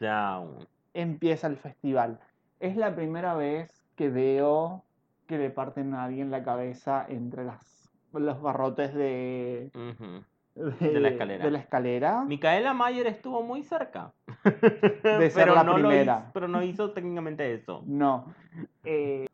down. 0.00 0.66
empieza 0.94 1.46
el 1.46 1.56
festival. 1.58 2.18
Es 2.60 2.76
la 2.76 2.94
primera 2.94 3.34
vez 3.34 3.70
que 3.96 4.08
veo 4.08 4.82
que 5.26 5.36
le 5.38 5.50
parten 5.50 5.94
a 5.94 6.04
alguien 6.04 6.30
la 6.30 6.42
cabeza 6.42 7.04
entre 7.08 7.44
las, 7.44 7.90
los 8.12 8.40
barrotes 8.40 8.94
de, 8.94 9.70
Ujú. 9.74 10.24
de, 10.80 11.00
la 11.00 11.08
escalera. 11.08 11.44
de 11.44 11.50
la 11.50 11.58
escalera. 11.58 12.24
Micaela 12.24 12.72
Mayer 12.74 13.06
estuvo 13.08 13.42
muy 13.42 13.62
cerca. 13.62 14.12
De 14.44 15.30
ser 15.30 15.32
pero 15.44 15.54
la 15.54 15.64
no 15.64 15.74
primera. 15.74 16.18
hizo- 16.20 16.30
pero 16.32 16.48
no 16.48 16.62
hizo 16.62 16.92
técnicamente 16.92 17.52
eso. 17.54 17.82
No. 17.86 18.32
Eh, 18.84 19.26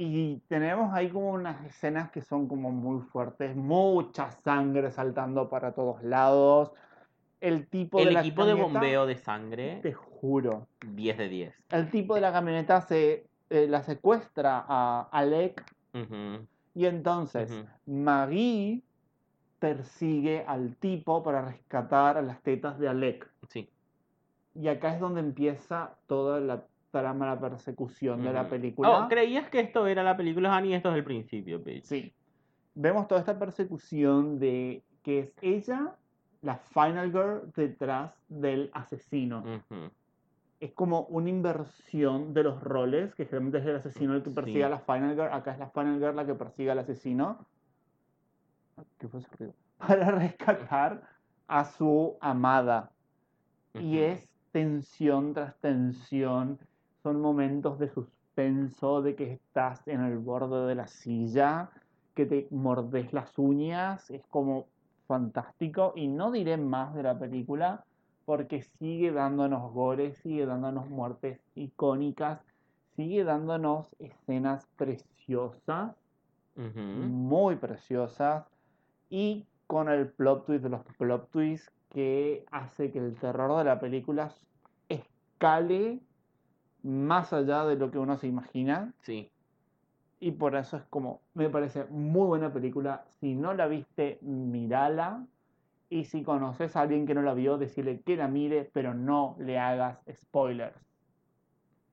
y 0.00 0.42
tenemos 0.46 0.94
ahí 0.94 1.10
como 1.10 1.32
unas 1.32 1.64
escenas 1.66 2.10
que 2.12 2.22
son 2.22 2.46
como 2.46 2.70
muy 2.70 3.02
fuertes, 3.02 3.56
mucha 3.56 4.30
sangre 4.30 4.92
saltando 4.92 5.48
para 5.48 5.72
todos 5.72 6.02
lados. 6.04 6.72
El 7.40 7.66
tipo 7.68 7.98
de 7.98 8.04
El 8.04 8.14
la 8.14 8.20
equipo 8.20 8.46
de 8.46 8.54
bombeo 8.54 9.06
de 9.06 9.16
sangre, 9.16 9.80
Te 9.82 9.92
juro. 9.92 10.68
10 10.86 11.18
de 11.18 11.28
10. 11.28 11.54
El 11.70 11.90
tipo 11.90 12.14
de 12.14 12.20
la 12.20 12.32
camioneta 12.32 12.80
se 12.80 13.26
eh, 13.50 13.66
la 13.68 13.82
secuestra 13.82 14.64
a 14.68 15.08
Alec 15.10 15.64
y 16.74 16.86
entonces 16.86 17.50
ujú. 17.50 17.66
Maggie 17.86 18.84
persigue 19.58 20.44
al 20.46 20.76
tipo 20.76 21.24
para 21.24 21.42
rescatar 21.42 22.18
a 22.18 22.22
las 22.22 22.40
tetas 22.42 22.78
de 22.78 22.88
Alec. 22.88 23.28
Sí. 23.48 23.68
Y 24.54 24.68
acá 24.68 24.94
es 24.94 25.00
donde 25.00 25.20
empieza 25.20 25.96
toda 26.06 26.38
la 26.38 26.64
trama, 26.90 27.26
la 27.26 27.40
persecución 27.40 28.22
de 28.22 28.32
la 28.32 28.48
película. 28.48 29.04
Oh, 29.04 29.08
¿creías 29.08 29.48
que 29.50 29.60
esto 29.60 29.86
era 29.86 30.02
la 30.02 30.16
película, 30.16 30.54
Hani? 30.56 30.74
Esto 30.74 30.90
es 30.90 30.96
el 30.96 31.04
principio, 31.04 31.60
bitch. 31.60 31.84
Sí. 31.84 32.12
Vemos 32.74 33.08
toda 33.08 33.20
esta 33.20 33.38
persecución 33.38 34.38
de 34.38 34.84
que 35.02 35.20
es 35.20 35.32
ella, 35.42 35.96
la 36.42 36.56
Final 36.58 37.10
Girl, 37.10 37.52
detrás 37.54 38.12
del 38.28 38.70
asesino. 38.72 39.44
Es 40.60 40.72
como 40.72 41.02
una 41.02 41.28
inversión 41.30 42.34
de 42.34 42.42
los 42.42 42.62
roles, 42.62 43.14
que 43.14 43.24
generalmente 43.24 43.58
es 43.58 43.66
el 43.66 43.76
asesino 43.76 44.14
el 44.14 44.22
que 44.22 44.30
persigue 44.30 44.58
Sí. 44.58 44.62
a 44.62 44.68
la 44.68 44.80
Final 44.80 45.14
Girl. 45.14 45.32
Acá 45.32 45.52
es 45.52 45.58
la 45.58 45.70
Final 45.70 45.98
Girl 45.98 46.16
la 46.16 46.26
que 46.26 46.34
persigue 46.34 46.70
al 46.70 46.78
asesino. 46.80 47.46
¿Qué 48.98 49.08
fue 49.08 49.20
ese 49.20 49.28
ruido? 49.36 49.54
Para 49.78 50.10
rescatar 50.12 51.02
a 51.46 51.64
su 51.64 52.16
amada. 52.20 52.92
Y 53.74 53.98
es 53.98 54.28
tensión 54.50 55.34
tras 55.34 55.56
tensión. 55.60 56.58
Son 57.08 57.22
momentos 57.22 57.78
de 57.78 57.88
suspenso, 57.88 59.00
de 59.00 59.16
que 59.16 59.32
estás 59.32 59.88
en 59.88 60.02
el 60.02 60.18
borde 60.18 60.66
de 60.66 60.74
la 60.74 60.86
silla, 60.86 61.70
que 62.14 62.26
te 62.26 62.48
mordes 62.50 63.14
las 63.14 63.38
uñas. 63.38 64.10
Es 64.10 64.26
como 64.26 64.66
fantástico. 65.06 65.94
Y 65.96 66.06
no 66.06 66.30
diré 66.30 66.58
más 66.58 66.94
de 66.94 67.04
la 67.04 67.18
película 67.18 67.82
porque 68.26 68.60
sigue 68.78 69.10
dándonos 69.10 69.72
goles, 69.72 70.18
sigue 70.18 70.44
dándonos 70.44 70.90
muertes 70.90 71.40
icónicas, 71.54 72.42
sigue 72.94 73.24
dándonos 73.24 73.88
escenas 73.98 74.66
preciosas 74.76 75.96
muy 76.56 77.56
preciosas 77.56 78.44
y 79.08 79.46
con 79.66 79.88
el 79.88 80.08
plot 80.08 80.44
twist 80.44 80.62
de 80.62 80.68
los 80.68 80.84
plot 80.98 81.30
twists 81.30 81.72
que 81.88 82.44
hace 82.50 82.92
que 82.92 82.98
el 82.98 83.14
terror 83.14 83.56
de 83.56 83.64
la 83.64 83.80
película 83.80 84.30
escale 84.90 86.02
más 86.88 87.32
allá 87.32 87.64
de 87.64 87.76
lo 87.76 87.90
que 87.90 87.98
uno 87.98 88.16
se 88.16 88.26
imagina 88.26 88.92
Sí. 89.02 89.30
y 90.20 90.32
por 90.32 90.56
eso 90.56 90.76
es 90.78 90.82
como 90.90 91.20
me 91.34 91.50
parece 91.50 91.84
muy 91.90 92.26
buena 92.26 92.52
película 92.52 93.04
si 93.20 93.34
no 93.34 93.52
la 93.54 93.66
viste 93.66 94.18
mírala 94.22 95.24
y 95.90 96.04
si 96.04 96.22
conoces 96.22 96.76
a 96.76 96.80
alguien 96.82 97.06
que 97.06 97.14
no 97.14 97.22
la 97.22 97.34
vio 97.34 97.58
decirle 97.58 98.00
que 98.00 98.16
la 98.16 98.28
mire 98.28 98.70
pero 98.72 98.94
no 98.94 99.36
le 99.38 99.58
hagas 99.58 99.98
spoilers 100.10 100.76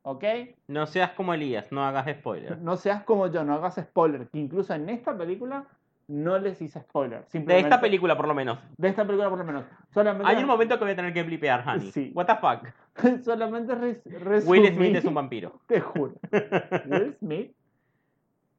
¿ok? 0.03 0.23
No 0.67 0.85
seas 0.85 1.11
como 1.11 1.33
Elías, 1.33 1.71
no 1.71 1.83
hagas 1.83 2.07
spoiler. 2.15 2.59
No 2.59 2.77
seas 2.77 3.03
como 3.03 3.25
yo, 3.25 3.43
no 3.43 3.55
hagas 3.55 3.75
spoiler. 3.81 4.27
Que 4.27 4.37
incluso 4.37 4.73
en 4.75 4.87
esta 4.89 5.17
película 5.17 5.65
no 6.07 6.37
les 6.37 6.61
hice 6.61 6.79
spoiler. 6.81 7.25
De 7.31 7.59
esta 7.59 7.81
película, 7.81 8.15
por 8.15 8.27
lo 8.27 8.33
menos. 8.35 8.59
De 8.77 8.87
esta 8.89 9.05
película, 9.05 9.29
por 9.29 9.39
lo 9.39 9.45
menos. 9.45 9.65
Solamente, 9.93 10.27
Hay 10.31 10.41
un 10.43 10.47
momento 10.47 10.77
que 10.77 10.83
voy 10.85 10.93
a 10.93 10.95
tener 10.95 11.13
que 11.13 11.23
blipear, 11.23 11.63
Hani. 11.67 11.91
Sí. 11.91 12.11
What 12.13 12.25
the 12.27 12.35
fuck. 12.35 12.67
solamente 13.23 13.73
res- 13.75 14.03
resumí. 14.05 14.59
Will 14.59 14.73
Smith 14.75 14.95
es 14.95 15.05
un 15.05 15.13
vampiro. 15.15 15.59
Te 15.67 15.81
juro. 15.81 16.13
Will 16.89 17.15
Smith. 17.19 17.51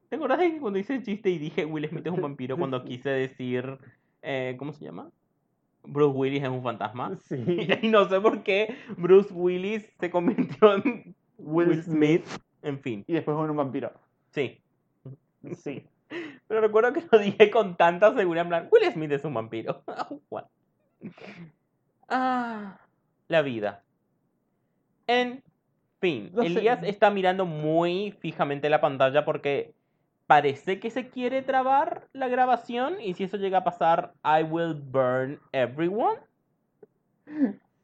¿Te 0.09 0.15
acuerdas 0.15 0.39
de 0.39 0.51
que 0.53 0.59
cuando 0.59 0.79
hice 0.79 0.95
el 0.95 1.03
chiste 1.03 1.29
y 1.29 1.37
dije 1.37 1.65
Will 1.65 1.87
Smith 1.89 2.05
es 2.07 2.13
un 2.13 2.21
vampiro 2.21 2.57
cuando 2.57 2.83
quise 2.83 3.09
decir. 3.09 3.77
eh, 4.21 4.55
¿Cómo 4.57 4.71
se 4.73 4.85
llama? 4.85 5.09
Bruce 5.83 6.17
Willis 6.17 6.43
es 6.43 6.49
un 6.49 6.63
fantasma. 6.63 7.17
Sí. 7.27 7.67
Y 7.81 7.87
no 7.87 8.07
sé 8.09 8.19
por 8.19 8.43
qué 8.43 8.75
Bruce 8.97 9.33
Willis 9.33 9.85
se 9.99 10.09
convirtió 10.09 10.75
en 10.75 11.15
Will 11.37 11.69
Will 11.69 11.83
Smith. 11.83 12.25
En 12.61 12.79
fin, 12.79 13.05
Y 13.07 13.13
después 13.13 13.35
fue 13.37 13.49
un 13.49 13.55
vampiro. 13.55 13.91
sí. 14.31 14.59
Sí. 15.55 15.85
Pero 16.47 16.61
recuerdo 16.61 16.93
que 16.93 17.03
lo 17.11 17.19
dije 17.19 17.51
con 17.51 17.75
tanta 17.75 18.13
seguridad 18.13 18.45
en 18.45 18.49
plan, 18.49 18.67
Will 18.71 18.91
Smith 18.91 19.11
es 19.11 19.25
un 19.25 19.33
vampiro. 19.33 19.83
What? 20.29 20.45
Ah, 22.07 22.79
la 23.27 23.41
vida. 23.41 23.83
En 25.07 25.43
fin, 25.99 26.31
No 26.33 26.43
sé. 26.43 26.47
Elías 26.47 26.79
está 26.83 27.09
mirando 27.09 27.45
muy 27.45 28.11
fijamente 28.19 28.69
la 28.69 28.81
pantalla 28.81 29.25
porque 29.25 29.73
parece 30.25 30.79
que 30.79 30.89
se 30.89 31.09
quiere 31.09 31.41
trabar 31.41 32.07
la 32.13 32.27
grabación 32.27 33.01
y 33.01 33.13
si 33.13 33.23
eso 33.23 33.37
llega 33.37 33.59
a 33.59 33.63
pasar, 33.63 34.13
I 34.23 34.43
will 34.43 34.73
burn 34.73 35.39
everyone. 35.51 36.19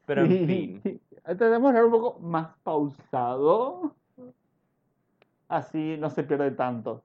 Pero 0.06 0.22
en 0.24 0.48
fin. 0.48 1.02
Tratemos 1.24 1.72
de 1.74 1.80
hablar 1.80 1.86
un 1.86 1.92
poco 1.92 2.20
más 2.20 2.50
pausado. 2.64 3.96
Así 5.48 5.96
no 5.98 6.10
se 6.10 6.24
pierde 6.24 6.52
tanto. 6.52 7.02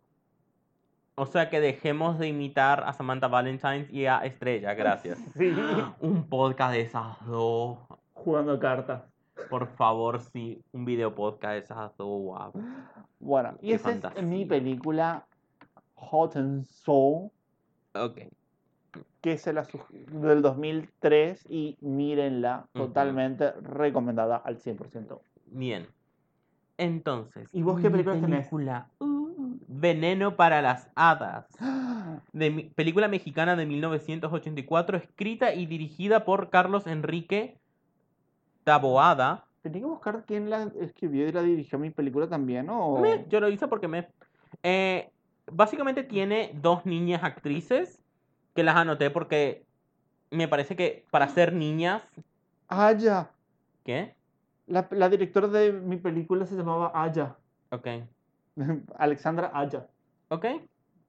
O 1.21 1.27
sea 1.27 1.51
que 1.51 1.61
dejemos 1.61 2.19
de 2.19 2.29
imitar 2.29 2.85
a 2.85 2.93
Samantha 2.93 3.27
Valentine 3.27 3.89
y 3.91 4.07
a 4.07 4.19
Estrella, 4.25 4.75
gracias. 4.75 5.19
Sí. 5.37 5.53
Un 6.01 6.25
podcast 6.29 6.73
de 6.73 6.83
esas 6.83 7.27
dos. 7.27 7.79
Jugando 8.15 8.59
cartas. 8.61 9.03
Por 9.51 9.67
favor, 9.67 10.21
sí, 10.21 10.63
un 10.73 10.85
video 10.85 11.15
podcast 11.15 11.53
de 11.55 11.59
esas 11.59 11.97
dos, 11.97 12.07
wow. 12.23 12.53
Bueno, 13.19 13.57
y 13.61 13.69
Qué 13.69 13.75
esa 13.75 13.91
es 13.91 14.23
mi 14.23 14.45
película 14.45 15.27
Hot 15.95 16.37
and 16.37 16.65
Soul, 16.67 17.31
Ok. 17.95 18.21
que 19.21 19.33
es 19.33 19.43
su- 19.43 19.81
del 20.21 20.43
2003 20.43 21.47
y 21.49 21.77
mírenla, 21.81 22.67
totalmente 22.73 23.53
recomendada 23.53 24.37
al 24.37 24.59
100%. 24.59 25.21
Bien. 25.47 25.87
Entonces. 26.77 27.49
¿Y 27.53 27.63
vos 27.63 27.81
qué 27.81 27.91
películas 27.91 28.21
tenés? 28.21 28.49
película, 28.49 28.89
uh, 29.01 29.28
Veneno 29.69 30.37
para 30.37 30.61
las 30.63 30.89
hadas. 30.95 31.47
De 32.33 32.51
mi- 32.51 32.65
película 32.65 33.07
mexicana 33.09 33.55
de 33.57 33.67
1984, 33.67 34.97
escrita 34.99 35.55
y 35.55 35.67
dirigida 35.67 36.25
por 36.25 36.51
Carlos 36.51 36.87
Enrique 36.87 37.59
Taboada. 38.65 39.45
Tenía 39.63 39.81
que 39.81 39.87
buscar 39.87 40.25
quién 40.27 40.51
la 40.51 40.71
escribió 40.81 41.29
y 41.29 41.33
la 41.33 41.43
dirigió 41.43 41.79
mi 41.79 41.91
película 41.91 42.29
también, 42.29 42.69
¿o? 42.71 42.99
Me, 43.01 43.27
yo 43.29 43.41
lo 43.41 43.49
hice 43.49 43.69
porque 43.69 43.89
me. 43.89 44.09
Eh, 44.63 45.11
básicamente 45.51 46.05
tiene 46.05 46.53
dos 46.55 46.87
niñas 46.87 47.23
actrices 47.25 48.03
que 48.55 48.63
las 48.63 48.77
anoté 48.77 49.11
porque 49.11 49.65
me 50.31 50.49
parece 50.49 50.77
que 50.77 51.05
para 51.11 51.29
ser 51.29 51.53
niñas. 51.53 52.03
Aya. 52.69 53.31
¿Qué? 53.85 54.15
La, 54.67 54.87
la 54.91 55.09
directora 55.09 55.49
de 55.49 55.73
mi 55.73 55.97
película 55.97 56.45
se 56.47 56.55
llamaba 56.57 56.93
Aya. 56.95 57.37
Ok. 57.71 57.87
Alexandra 58.99 59.51
Aya. 59.55 59.87
Ok. 60.29 60.47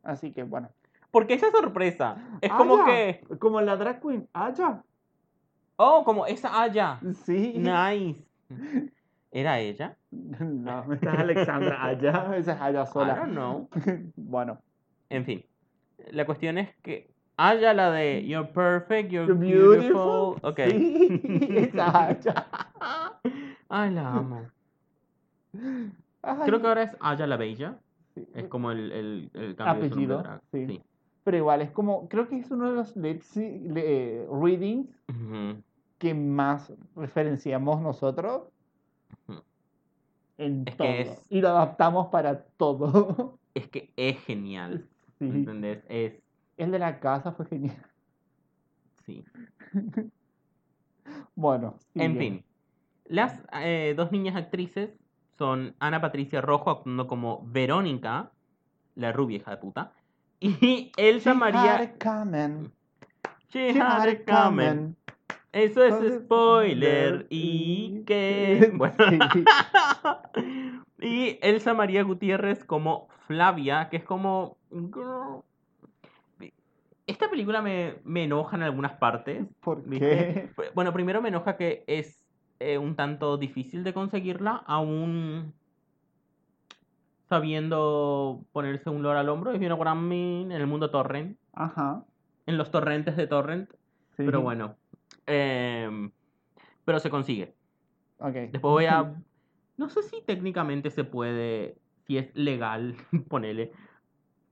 Así 0.04 0.32
que 0.32 0.44
bueno. 0.44 0.70
Porque 1.12 1.34
esa 1.34 1.52
sorpresa. 1.52 2.18
Es 2.42 2.52
como 2.52 2.86
que. 2.86 3.22
Como 3.40 3.62
la 3.62 3.76
drag 3.78 4.02
queen. 4.02 4.28
Aya. 4.34 4.84
Oh, 5.78 6.04
como 6.04 6.26
esa 6.26 6.62
Aya. 6.62 7.00
Sí. 7.26 7.54
Nice. 7.58 8.24
¿Era 9.32 9.60
ella? 9.60 9.96
No, 10.12 10.92
esta 10.92 11.14
es 11.14 11.20
Alexandra 11.20 11.86
Aya. 11.86 12.32
Esa 12.36 12.54
es 12.54 12.62
Aya 12.62 12.84
I 12.84 12.88
sola. 12.88 13.16
don't 13.16 13.32
know. 13.34 13.70
Bueno. 14.16 14.58
En 15.10 15.24
fin. 15.26 15.46
La 16.12 16.26
cuestión 16.26 16.58
es 16.58 16.76
que. 16.82 17.12
Aya, 17.38 17.74
la 17.74 17.92
de 17.92 18.26
You're 18.28 18.50
perfect, 18.52 19.12
you're, 19.12 19.28
You're 19.28 19.40
beautiful. 19.40 20.36
beautiful. 20.36 20.50
Ok. 20.50 20.60
Sí, 20.68 21.48
esa 21.58 22.08
Aya. 22.08 22.48
Ay, 23.70 23.92
la 23.92 24.14
amo. 24.14 24.42
Creo 26.46 26.62
que 26.62 26.68
ahora 26.68 26.84
es 26.84 26.96
Aya 27.00 27.26
la 27.28 27.38
Bella. 27.38 27.80
sí. 28.16 28.28
Es 28.34 28.48
como 28.48 28.72
el, 28.72 28.92
el, 28.92 29.32
el 29.34 29.56
cambio 29.56 29.82
de 29.84 29.88
Apellido, 29.88 30.18
drag. 30.22 30.42
sí. 30.52 30.66
Sí. 30.68 30.82
Pero 31.24 31.38
igual, 31.38 31.62
es 31.62 31.72
como. 31.72 32.08
Creo 32.10 32.28
que 32.28 32.38
es 32.40 32.50
uno 32.52 32.70
de 32.70 32.76
los 32.76 32.96
le- 32.96 34.26
readings 34.32 34.90
Ujú. 35.10 35.62
que 35.98 36.14
más 36.14 36.74
referenciamos 36.96 37.82
nosotros 37.82 38.44
en 40.38 40.64
Es 40.66 40.78
todo. 40.78 40.88
que 40.88 41.02
es- 41.02 41.26
Y 41.30 41.42
lo 41.42 41.50
adaptamos 41.50 42.08
para 42.08 42.44
todo. 42.58 43.38
Es 43.56 43.68
que 43.68 43.92
es 43.98 44.18
genial. 44.26 44.88
Sí. 45.18 45.26
¿Entendés? 45.26 45.84
Es. 45.90 46.14
El 46.58 46.72
de 46.72 46.80
la 46.80 47.00
casa 47.00 47.32
fue 47.32 47.46
genial. 47.48 47.84
Sí. 49.06 49.24
Bueno, 51.36 51.76
En 51.96 52.18
fin. 52.18 52.44
Las 53.06 53.42
eh, 53.54 53.94
dos 53.98 54.12
niñas 54.12 54.36
actrices 54.36 54.92
son 55.40 55.76
Ana 55.80 56.02
Patricia 56.02 56.42
Rojo 56.42 56.70
actuando 56.70 57.08
como 57.08 57.42
Verónica, 57.48 58.32
la 58.96 59.12
rubia 59.14 59.38
hija 59.38 59.52
de 59.52 59.58
puta, 59.58 59.94
y 60.40 60.92
Elsa 60.98 61.32
She 61.34 61.34
had 61.34 61.40
María. 61.40 61.84
it 61.84 62.04
coming, 62.04 62.70
She 63.50 63.72
she 63.74 63.80
had 63.80 64.08
it 64.10 64.30
coming. 64.30 64.68
coming. 64.68 64.96
Eso 65.52 65.84
es 65.84 66.22
spoiler. 66.24 67.26
Y 67.32 68.04
que. 68.06 68.72
Bueno. 68.76 68.96
Y 71.02 71.40
Elsa 71.42 71.74
María 71.74 72.04
Gutiérrez 72.04 72.66
como 72.66 73.08
Flavia, 73.26 73.88
que 73.90 73.98
es 73.98 74.04
como. 74.04 74.58
Esta 77.08 77.30
película 77.30 77.62
me, 77.62 77.96
me 78.04 78.26
enoja 78.26 78.58
en 78.58 78.64
algunas 78.64 78.94
partes. 78.94 79.46
¿Por 79.62 79.84
¿viste? 79.88 80.52
qué? 80.56 80.72
Bueno, 80.76 80.94
primero 80.94 81.22
me 81.22 81.30
enoja 81.30 81.58
que 81.58 81.84
es 81.88 82.19
eh, 82.60 82.78
un 82.78 82.96
tanto 82.96 83.38
difícil 83.38 83.84
de 83.84 83.94
conseguirla, 83.94 84.64
aún 84.68 85.54
sabiendo 87.30 88.44
ponerse 88.52 88.90
un 88.90 89.04
lore 89.04 89.20
al 89.20 89.30
hombro. 89.30 89.52
Es 89.52 89.60
bien 89.60 89.72
en 89.72 90.52
el 90.52 90.68
mundo 90.68 90.90
torrent, 90.90 91.38
Ajá. 91.54 92.04
en 92.48 92.58
los 92.58 92.72
torrentes 92.72 93.16
de 93.16 93.28
torrent. 93.28 93.70
sí. 94.18 94.24
Pero 94.26 94.42
bueno. 94.42 94.76
em, 95.28 96.12
pero 96.84 97.00
se 97.00 97.10
consigue. 97.10 97.54
Ok. 98.18 98.34
Después 98.52 98.62
voy 98.62 98.86
a. 98.86 99.14
No 99.78 99.88
sé 99.88 100.04
si 100.04 100.22
técnicamente 100.24 100.92
se 100.92 101.06
puede, 101.06 101.78
si 102.06 102.18
es 102.18 102.36
legal, 102.36 102.96
ponerle, 103.30 103.72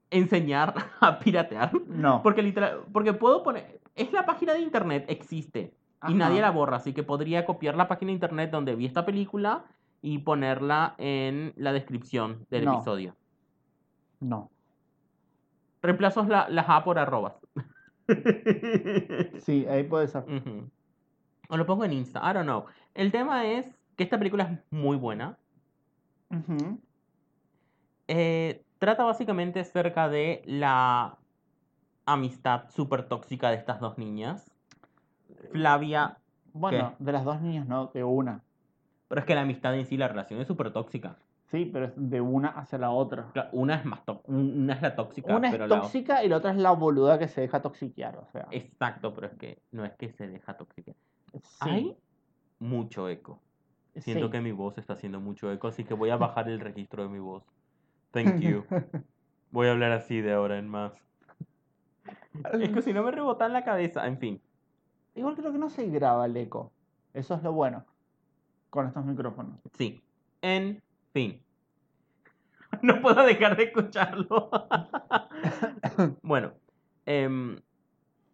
enseñar 0.09 0.73
a 1.01 1.19
piratear. 1.19 1.73
No. 1.85 2.23
Porque 2.23 2.41
literal, 2.41 2.83
porque 2.93 3.11
puedo 3.11 3.43
poner. 3.43 3.81
Es 3.93 4.13
la 4.13 4.25
página 4.25 4.53
de 4.53 4.61
internet, 4.61 5.03
existe. 5.09 5.73
Y 6.07 6.13
nadie 6.13 6.41
la 6.41 6.51
borra, 6.51 6.77
así 6.77 6.93
que 6.93 7.03
podría 7.03 7.45
copiar 7.45 7.75
la 7.75 7.88
página 7.88 8.10
de 8.10 8.13
internet 8.13 8.51
donde 8.51 8.75
vi 8.75 8.86
esta 8.86 9.05
película 9.05 9.65
y 10.01 10.19
ponerla 10.19 10.93
en 10.99 11.53
la 11.55 11.73
descripción 11.73 12.45
del 12.49 12.65
No. 12.65 12.73
episodio. 12.75 13.15
No. 14.19 14.51
Reemplazo 15.81 16.23
la- 16.25 16.49
las 16.49 16.65
A 16.69 16.83
por 16.83 16.99
arrobas. 16.99 17.33
Sí, 19.41 19.65
ahí 19.67 19.83
puede 19.83 20.07
ser. 20.07 20.23
O 21.49 21.57
lo 21.57 21.65
pongo 21.65 21.83
en 21.86 21.93
Insta, 21.93 22.19
I 22.29 22.33
don't 22.33 22.45
know. 22.45 22.65
El 22.93 23.12
tema 23.12 23.45
es 23.45 23.65
que 23.95 24.03
esta 24.03 24.17
película 24.17 24.43
es 24.43 24.60
muy 24.71 24.97
buena. 24.97 25.38
Eh, 28.07 28.63
trata 28.79 29.03
básicamente 29.03 29.60
acerca 29.60 30.07
de 30.10 30.41
la 30.45 31.17
amistad 32.05 32.69
súper 32.69 33.07
tóxica 33.07 33.49
de 33.49 33.55
estas 33.57 33.79
dos 33.79 33.97
niñas. 33.97 34.51
Flavia, 35.52 36.17
Bueno, 36.54 36.95
de 37.00 37.12
las 37.12 37.23
dos 37.26 37.41
niñas, 37.41 37.67
no, 37.67 37.88
de 37.93 38.04
una. 38.04 38.43
pero 39.08 39.19
es 39.21 39.26
que 39.28 39.36
la 39.36 39.41
amistad 39.41 39.76
en 39.76 39.86
sí, 39.86 39.97
la 39.97 40.08
relación 40.08 40.39
es 40.41 40.47
súper 40.47 40.71
tóxica. 40.71 41.17
Sí, 41.45 41.65
pero 41.71 41.86
es 41.86 41.93
de 41.95 42.19
una 42.19 42.50
hacia 42.50 42.78
la 42.78 42.91
otra. 42.91 43.32
Una 43.54 43.76
es 43.76 43.86
más 43.86 44.02
una 44.26 44.73
es 44.73 44.82
la 44.82 44.95
tóxica, 44.95 45.36
Una 45.36 45.50
pero 45.50 45.63
es 45.65 45.69
la 45.69 45.82
tóxica 45.82 46.23
y 46.23 46.28
la 46.30 46.38
otra 46.38 46.52
es 46.52 46.58
la 46.58 46.71
boluda 46.71 47.17
que 47.19 47.28
se 47.30 47.41
deja 47.41 47.62
toxiquear, 47.62 48.17
o 48.17 48.26
sea. 48.28 48.47
exacto, 48.52 49.13
pero 49.13 49.28
es 49.28 49.34
que 49.36 49.63
no 49.71 49.86
es 49.86 49.93
que 49.95 50.12
se 50.12 50.28
deja 50.28 50.58
tóxica. 50.58 50.93
sí, 51.43 51.50
Hay 51.60 51.97
mucho 52.60 53.08
eco. 53.10 53.41
Siento 53.95 54.28
sí. 54.28 54.32
que 54.32 54.41
mi 54.41 54.52
voz 54.52 54.78
está 54.78 54.93
haciendo 54.93 55.19
mucho 55.21 55.52
eco, 55.52 55.67
así 55.69 55.86
que 55.86 55.93
voy 55.93 56.10
a 56.10 56.17
bajar 56.17 56.50
el 56.50 56.60
registro 56.60 57.04
de 57.04 57.10
mi 57.10 57.19
voz. 57.19 57.43
Thank 58.12 58.39
you. 58.41 58.65
Voy 59.52 59.67
a 59.67 59.71
hablar 59.71 59.93
así 59.93 60.19
de 60.21 60.34
ahora 60.34 60.58
en 60.60 60.67
más. 60.67 60.93
Es 62.62 62.69
que 62.69 62.82
si 62.82 62.93
no 62.93 63.04
me 63.04 63.12
rebota 63.12 63.45
en 63.45 63.54
la 63.54 63.63
cabeza, 63.63 64.06
en 64.08 64.17
fin. 64.19 64.41
Igual 65.17 65.36
creo 65.36 65.51
que 65.51 65.58
no 65.58 65.69
se 65.69 65.88
graba 65.88 66.25
el 66.27 66.38
eco. 66.38 66.71
Eso 67.13 67.34
es 67.34 67.43
lo 67.43 67.51
bueno 67.51 67.84
con 68.69 68.88
estos 68.88 69.03
micrófonos. 69.06 69.60
Sí. 69.73 70.01
En 70.41 70.82
fin. 71.13 71.41
No 72.82 73.01
puedo 73.01 73.23
dejar 73.23 73.56
de 73.56 73.63
escucharlo. 73.63 74.51
bueno. 76.21 76.51
em, 77.06 77.60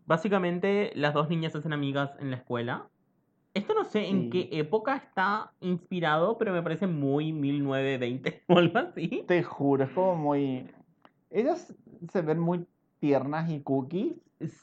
básicamente 0.05 0.91
las 0.95 1.13
dos 1.13 1.29
niñas 1.29 1.53
se 1.53 1.59
hacen 1.59 1.71
amigas 1.71 2.11
en 2.19 2.31
la 2.31 2.37
escuela. 2.37 2.89
Esto 3.53 3.75
no 3.75 3.85
sé 3.85 4.09
en 4.09 4.31
qué 4.31 4.49
época 4.51 4.95
está 4.95 5.53
inspirado, 5.61 6.37
pero 6.39 6.51
me 6.51 6.63
parece 6.63 6.87
muy 6.87 7.31
1920 7.31 8.43
o 8.47 8.57
algo 8.57 8.79
así. 8.79 9.23
Te 9.27 9.43
juro, 9.43 9.83
es 9.83 9.91
como 9.91 10.15
muy... 10.15 10.67
Ellas 11.29 11.73
se 12.11 12.21
ven 12.23 12.39
muy 12.39 12.65
tiernas 13.03 13.49
y 13.49 13.59
cookies 13.59 14.13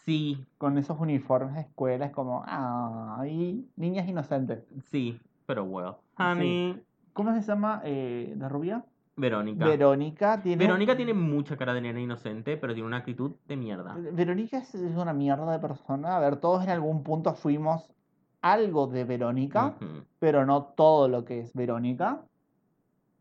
Sí, 0.04 0.46
con 0.56 0.78
esos 0.78 0.98
uniformes 0.98 1.54
de 1.54 1.60
escuela. 1.60 2.06
Es 2.06 2.12
como, 2.12 2.42
ay, 2.46 3.66
niñas 3.76 4.08
inocentes. 4.08 4.64
sí, 4.90 5.20
pero 5.44 5.64
well. 5.64 5.92
Honey, 6.18 6.82
¿Cómo 7.12 7.34
se 7.34 7.42
llama 7.42 7.82
eh, 7.84 8.34
la 8.38 8.48
rubia? 8.48 8.82
Verónica. 9.16 9.66
Verónica 9.66 10.40
tiene... 10.40 10.64
Verónica 10.64 10.96
tiene 10.96 11.12
mucha 11.12 11.54
cara 11.58 11.74
de 11.74 11.82
nena 11.82 12.00
inocente, 12.00 12.56
pero 12.56 12.72
tiene 12.72 12.86
una 12.86 12.98
actitud 12.98 13.32
de 13.46 13.56
mierda. 13.56 13.94
Verónica 14.12 14.56
es, 14.56 14.74
es 14.74 14.96
una 14.96 15.12
mierda 15.12 15.52
de 15.52 15.58
persona. 15.58 16.16
A 16.16 16.20
ver, 16.20 16.36
todos 16.36 16.64
en 16.64 16.70
algún 16.70 17.02
punto 17.02 17.34
fuimos 17.34 17.92
algo 18.40 18.86
de 18.86 19.04
Verónica, 19.04 19.76
pero 20.18 20.46
no 20.46 20.64
todo 20.64 21.08
lo 21.08 21.26
que 21.26 21.40
es 21.40 21.52
Verónica. 21.52 22.22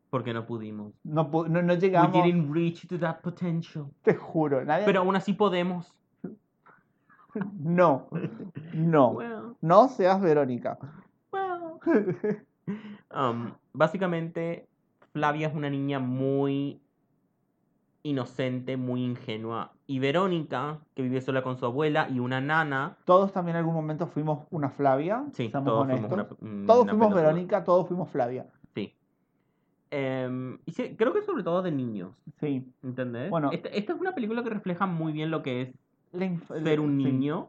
Porque 0.10 0.34
no 0.34 0.46
pudimos. 0.46 0.94
No, 1.04 1.30
no, 1.32 1.62
no 1.62 1.74
We 1.74 1.80
llegamos, 1.80 2.24
didn't 2.24 2.52
reach 2.54 2.88
to 2.88 2.98
that 3.00 3.22
potential. 3.22 3.86
te 4.02 4.16
juro. 4.16 4.64
Nadie, 4.66 4.86
Pero 4.86 5.02
aún 5.02 5.16
así 5.16 5.34
podemos. 5.34 5.94
No, 7.60 8.08
no. 8.74 9.10
Well, 9.12 9.56
No 9.62 9.88
seas 9.88 10.20
Verónica. 10.22 10.78
well. 11.32 11.80
Um, 13.12 13.54
básicamente, 13.74 14.68
Flavia 15.12 15.48
es 15.48 15.56
una 15.56 15.72
niña 15.72 15.98
muy 16.00 16.80
inocente, 18.04 18.78
muy 18.78 19.04
ingenua. 19.04 19.72
Y 19.88 19.98
Verónica, 19.98 20.80
que 20.94 21.02
vive 21.02 21.20
sola 21.22 21.42
con 21.42 21.58
su 21.58 21.66
abuela 21.66 22.08
y 22.10 22.20
una 22.20 22.42
nana. 22.42 22.98
Todos 23.06 23.32
también 23.34 23.56
en 23.56 23.60
algún 23.62 23.74
momento 23.74 24.06
fuimos 24.06 24.46
una 24.52 24.70
Flavia. 24.70 25.26
Sí, 25.34 25.50
todos 25.50 25.68
honestos. 25.82 26.10
fuimos 26.10 26.32
una, 26.40 26.52
mm, 26.52 26.66
Todos 26.68 26.88
fuimos. 26.90 27.14
Verónica, 27.16 27.64
todos 27.64 27.88
fuimos 27.88 28.10
Flavia. 28.10 28.46
Em, 29.92 30.60
y 30.66 30.72
sí, 30.74 30.96
creo 30.98 31.14
que 31.14 31.22
sobre 31.24 31.44
todo 31.44 31.62
de 31.62 31.72
niños. 31.72 32.12
Sí. 32.40 32.72
¿Entendés? 32.84 33.30
Bueno. 33.30 33.52
esta, 33.52 33.70
esta 33.70 33.94
es 33.94 34.00
una 34.00 34.14
película 34.14 34.44
que 34.44 34.50
refleja 34.50 34.86
muy 34.86 35.12
bien 35.14 35.32
lo 35.32 35.42
que 35.42 35.62
es 35.62 35.70
ser 36.64 36.80
un 36.80 36.98
sí. 36.98 37.04
niño. 37.04 37.48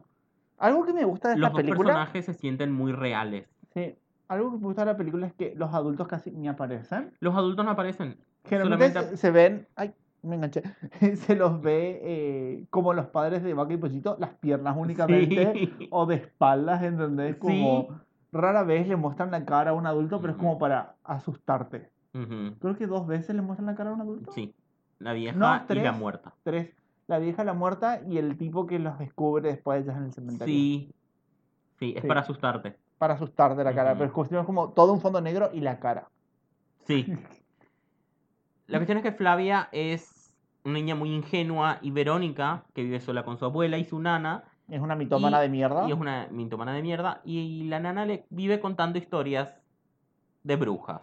Algo 0.57 0.85
que 0.85 0.93
me 0.93 1.03
gusta 1.05 1.29
de 1.29 1.37
Los 1.37 1.47
esta 1.49 1.57
película. 1.57 1.87
personajes 1.93 2.25
se 2.25 2.33
sienten 2.33 2.71
muy 2.71 2.91
reales. 2.91 3.47
Sí. 3.73 3.95
Algo 4.27 4.51
que 4.51 4.57
me 4.57 4.63
gusta 4.65 4.81
de 4.85 4.91
la 4.91 4.97
película 4.97 5.27
es 5.27 5.33
que 5.33 5.53
los 5.55 5.73
adultos 5.73 6.07
casi 6.07 6.31
ni 6.31 6.47
aparecen. 6.47 7.11
Los 7.19 7.35
adultos 7.35 7.65
no 7.65 7.71
aparecen. 7.71 8.17
Generalmente 8.45 8.93
Solamente- 8.93 9.17
se, 9.17 9.31
ven. 9.31 9.67
Ay, 9.75 9.93
me 10.23 10.35
enganché. 10.35 10.63
Se 11.15 11.35
los 11.35 11.61
ve 11.61 11.99
eh, 12.03 12.65
como 12.69 12.93
los 12.93 13.07
padres 13.07 13.43
de 13.43 13.53
Vaca 13.53 13.73
y 13.73 13.77
Pollito, 13.77 14.15
las 14.19 14.31
piernas 14.35 14.75
únicamente. 14.77 15.53
Sí. 15.53 15.87
O 15.91 16.05
de 16.05 16.15
espaldas, 16.15 16.81
¿entendés? 16.83 17.35
Como 17.37 17.87
Sí. 17.89 17.95
rara 18.31 18.63
vez 18.63 18.87
le 18.87 18.95
muestran 18.95 19.31
la 19.31 19.45
cara 19.45 19.71
a 19.71 19.73
un 19.73 19.85
adulto, 19.87 20.21
pero 20.21 20.33
es 20.33 20.39
como 20.39 20.57
para 20.59 20.95
asustarte. 21.03 21.89
Ujú, 22.13 22.55
Creo 22.59 22.75
que 22.77 22.87
dos 22.87 23.07
veces 23.07 23.35
le 23.35 23.41
muestran 23.41 23.67
la 23.67 23.75
cara 23.75 23.89
a 23.89 23.93
un 23.93 24.01
adulto. 24.01 24.31
Sí. 24.33 24.53
La 24.99 25.13
vieja 25.13 25.37
No, 25.37 25.65
y 25.73 25.75
la 25.79 25.91
muerta. 25.93 26.33
Tres. 26.43 26.69
La 27.07 27.19
vieja, 27.19 27.43
la 27.43 27.53
muerta 27.53 28.01
y 28.07 28.17
el 28.17 28.37
tipo 28.37 28.67
que 28.67 28.79
los 28.79 28.97
descubre 28.99 29.49
después 29.49 29.85
ya 29.85 29.93
en 29.97 30.03
el 30.05 30.13
cementerio. 30.13 30.53
Sí. 30.53 30.93
Sí, 31.79 31.93
es 31.95 32.01
Sí. 32.01 32.07
para 32.07 32.21
asustarte. 32.21 32.77
Para 32.97 33.15
asustarte 33.15 33.63
la 33.63 33.73
cara. 33.73 33.93
Pero 33.93 34.05
es 34.05 34.11
cuestión 34.11 34.45
como 34.45 34.69
todo 34.69 34.93
un 34.93 35.01
fondo 35.01 35.19
negro 35.21 35.49
y 35.53 35.61
la 35.61 35.79
cara. 35.79 36.07
Sí. 36.85 37.05
La 38.67 38.77
cuestión 38.77 38.99
es 38.99 39.03
que 39.03 39.11
Flavia 39.11 39.67
es 39.73 40.33
una 40.63 40.75
niña 40.75 40.95
muy 40.95 41.09
ingenua 41.13 41.79
y 41.81 41.91
Verónica, 41.91 42.63
que 42.73 42.83
vive 42.83 43.01
sola 43.01 43.25
con 43.25 43.37
su 43.37 43.43
abuela 43.45 43.77
y 43.77 43.83
su 43.83 43.99
nana, 43.99 44.43
Es 44.69 44.79
una 44.79 44.95
mitómana 44.95 45.39
Y- 45.39 45.41
de 45.41 45.49
mierda. 45.49 45.87
y 45.89 45.91
es 45.91 45.97
una 45.99 46.27
mintomana 46.31 46.71
de 46.73 46.81
mierda, 46.81 47.19
y 47.25 47.63
la 47.65 47.81
nana 47.81 48.05
le 48.05 48.25
vive 48.29 48.61
contando 48.61 48.97
historias 48.97 49.49
de 50.43 50.55
brujas. 50.55 51.01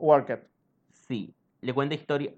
It. 0.00 0.40
Sí, 0.92 1.34
le 1.60 1.72
cuenta 1.74 1.94
historia. 1.94 2.32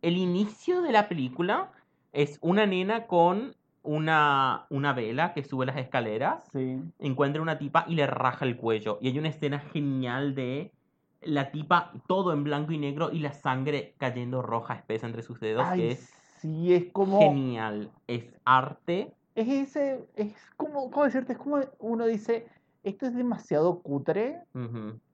El 0.00 0.16
inicio 0.16 0.82
de 0.82 0.92
la 0.92 1.08
película 1.08 1.70
es 2.12 2.38
una 2.40 2.66
nena 2.66 3.06
con 3.06 3.54
una, 3.84 4.66
una 4.70 4.92
vela 4.92 5.32
que 5.34 5.42
sube 5.44 5.66
las 5.66 5.76
escaleras, 5.76 6.44
Sí. 6.52 6.80
encuentra 6.98 7.42
una 7.42 7.58
tipa 7.58 7.84
y 7.88 7.94
le 7.96 8.06
raja 8.06 8.44
el 8.44 8.56
cuello. 8.56 8.98
Y 9.00 9.08
hay 9.08 9.18
una 9.18 9.28
escena 9.28 9.58
genial 9.58 10.34
de 10.34 10.72
la 11.20 11.50
tipa 11.50 11.92
todo 12.06 12.32
en 12.32 12.44
blanco 12.44 12.72
y 12.72 12.78
negro 12.78 13.10
y 13.12 13.18
la 13.20 13.32
sangre 13.32 13.94
cayendo 13.98 14.42
roja 14.42 14.74
espesa 14.74 15.06
entre 15.06 15.22
sus 15.22 15.38
dedos, 15.40 15.66
Ay, 15.68 15.80
que 15.80 15.90
es 15.92 16.10
sí, 16.40 16.74
es 16.74 16.86
como. 16.92 17.18
genial. 17.20 17.90
Es 18.08 18.24
arte. 18.44 19.12
Es 19.34 19.48
ese. 19.48 20.04
Es 20.16 20.34
como. 20.56 20.90
¿Cómo 20.90 21.04
decirte? 21.04 21.32
Es 21.34 21.38
como 21.38 21.60
uno 21.78 22.06
dice. 22.06 22.46
Esto 22.84 23.06
es 23.06 23.14
demasiado 23.14 23.78
cutre 23.80 24.40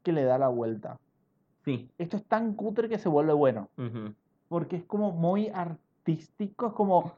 que 0.03 0.13
le 0.13 0.25
da 0.25 0.39
la 0.39 0.49
vuelta. 0.49 0.99
Sí. 1.65 1.91
Esto 1.99 2.17
es 2.17 2.25
tan 2.25 2.55
cutre 2.55 2.89
que 2.89 2.99
se 2.99 3.09
vuelve 3.09 3.33
bueno. 3.33 3.69
Porque 4.49 4.77
es 4.77 4.85
como 4.85 5.13
muy 5.13 5.49
artístico. 5.49 6.69
Es 6.69 6.73
como. 6.73 7.15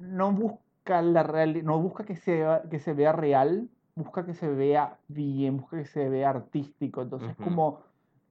No 0.00 0.32
busca 0.32 1.00
la 1.02 1.22
real, 1.22 1.64
no 1.64 1.80
busca 1.80 2.04
que 2.04 2.16
se, 2.16 2.32
vea- 2.40 2.62
que 2.68 2.78
se 2.80 2.92
vea 2.92 3.12
real. 3.12 3.68
Busca 3.94 4.26
que 4.26 4.34
se 4.34 4.48
vea 4.48 4.98
bien. 5.08 5.56
Busca 5.58 5.78
que 5.78 5.86
se 5.86 6.08
vea 6.08 6.30
artístico. 6.30 7.02
Entonces, 7.02 7.30
Ujú. 7.32 7.44
como. 7.44 7.80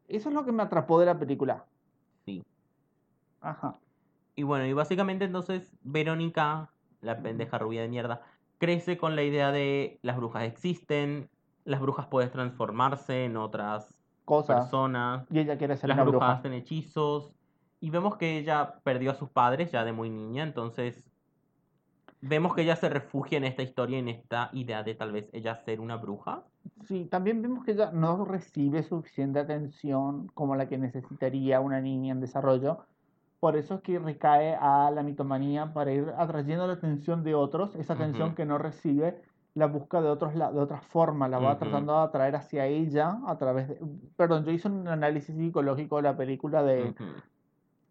Eso 0.07 0.29
es 0.29 0.35
lo 0.35 0.45
que 0.45 0.51
me 0.51 0.61
atrapó 0.63 0.99
de 0.99 1.07
la 1.07 1.17
película. 1.17 1.65
Sí. 2.25 2.43
Ajá. 3.41 3.75
Y 4.35 4.43
bueno, 4.43 4.65
y 4.65 4.73
básicamente 4.73 5.25
entonces 5.25 5.71
Verónica, 5.81 6.69
la 7.01 7.21
pendeja 7.21 7.57
rubia 7.57 7.81
de 7.81 7.87
mierda, 7.87 8.21
crece 8.57 8.97
con 8.97 9.15
la 9.15 9.23
idea 9.23 9.51
de 9.51 9.97
las 10.01 10.17
brujas 10.17 10.43
existen, 10.43 11.29
las 11.63 11.79
brujas 11.81 12.07
pueden 12.07 12.29
transformarse 12.31 13.25
en 13.25 13.37
otras 13.37 13.94
Cosas. 14.25 14.57
personas, 14.61 15.27
Y 15.31 15.39
ella 15.39 15.57
quiere 15.57 15.77
ser 15.77 15.89
las 15.89 15.95
una 15.97 16.03
brujas 16.03 16.19
bruja. 16.19 16.31
hacen 16.39 16.53
hechizos, 16.53 17.31
y 17.79 17.89
vemos 17.91 18.17
que 18.17 18.37
ella 18.39 18.79
perdió 18.83 19.11
a 19.11 19.15
sus 19.15 19.29
padres 19.29 19.71
ya 19.71 19.83
de 19.85 19.93
muy 19.93 20.09
niña, 20.09 20.43
entonces 20.43 21.11
vemos 22.21 22.55
que 22.55 22.61
ella 22.63 22.75
se 22.75 22.89
refugia 22.89 23.37
en 23.37 23.43
esta 23.45 23.61
historia, 23.63 23.99
en 23.99 24.07
esta 24.09 24.49
idea 24.53 24.83
de 24.83 24.95
tal 24.95 25.11
vez 25.11 25.29
ella 25.33 25.55
ser 25.55 25.79
una 25.79 25.97
bruja. 25.97 26.43
Sí, 26.87 27.05
también 27.05 27.41
vemos 27.41 27.63
que 27.63 27.71
ella 27.71 27.91
no 27.91 28.25
recibe 28.25 28.81
suficiente 28.83 29.39
atención 29.39 30.27
como 30.29 30.55
la 30.55 30.67
que 30.67 30.77
necesitaría 30.77 31.59
una 31.61 31.79
niña 31.81 32.13
en 32.13 32.21
desarrollo. 32.21 32.85
Por 33.39 33.55
eso 33.57 33.75
es 33.75 33.81
que 33.81 33.99
recae 33.99 34.55
a 34.55 34.89
la 34.91 35.03
mitomanía 35.03 35.73
para 35.73 35.91
ir 35.93 36.09
atrayendo 36.17 36.65
la 36.67 36.73
atención 36.73 37.23
de 37.23 37.35
otros, 37.35 37.75
esa 37.75 37.93
atención 37.93 38.29
Ujú. 38.29 38.35
que 38.35 38.45
no 38.45 38.57
recibe, 38.57 39.21
la 39.55 39.67
busca 39.67 40.01
de 40.01 40.09
otros 40.09 40.35
la- 40.35 40.51
de 40.51 40.59
otra 40.59 40.81
forma, 40.81 41.27
la 41.29 41.39
va 41.39 41.57
tratando 41.57 41.93
de 41.93 41.99
atraer 42.03 42.35
hacia 42.35 42.65
ella 42.67 43.19
a 43.25 43.37
través 43.37 43.67
de... 43.69 43.79
Perdón, 44.17 44.45
yo 44.45 44.51
hice 44.51 44.67
un 44.67 44.87
análisis 44.87 45.35
psicológico 45.35 45.95
de 45.97 46.01
la 46.03 46.17
película 46.17 46.61
de, 46.63 46.93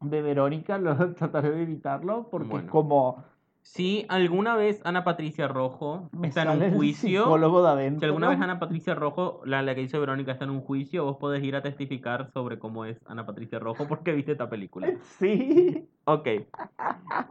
de 0.01 0.23
Verónica, 0.23 0.79
lo 0.79 1.15
trataré 1.15 1.51
de 1.51 1.63
evitarlo 1.63 2.29
porque 2.31 2.47
es 2.47 2.53
Bueno. 2.53 2.71
como 2.73 3.25
Si 3.65 4.05
alguna 4.11 4.57
vez 4.57 4.83
Ana 4.85 5.05
Patricia 5.05 5.49
Rojo 5.49 6.11
me 6.13 6.29
está 6.29 6.43
en 6.43 6.63
un 6.63 6.75
juicio, 6.75 7.25
Si 7.25 8.05
alguna 8.05 8.29
vez 8.29 8.39
Ana 8.41 8.61
Patricia 8.61 8.95
Rojo, 8.95 9.41
la, 9.47 9.63
la 9.63 9.75
que 9.75 9.81
hizo 9.81 9.99
Verónica, 9.99 10.33
está 10.33 10.45
en 10.45 10.51
un 10.51 10.61
juicio, 10.61 11.05
vos 11.05 11.17
podés 11.17 11.43
ir 11.43 11.57
a 11.57 11.63
testificar 11.63 12.31
sobre 12.33 12.59
cómo 12.59 12.85
es 12.85 13.01
Ana 13.07 13.25
Patricia 13.25 13.59
Rojo 13.59 13.89
porque 13.89 14.13
viste 14.13 14.33
esta 14.33 14.51
película. 14.51 14.93
Sí. 15.19 15.89
Ok. 16.05 16.29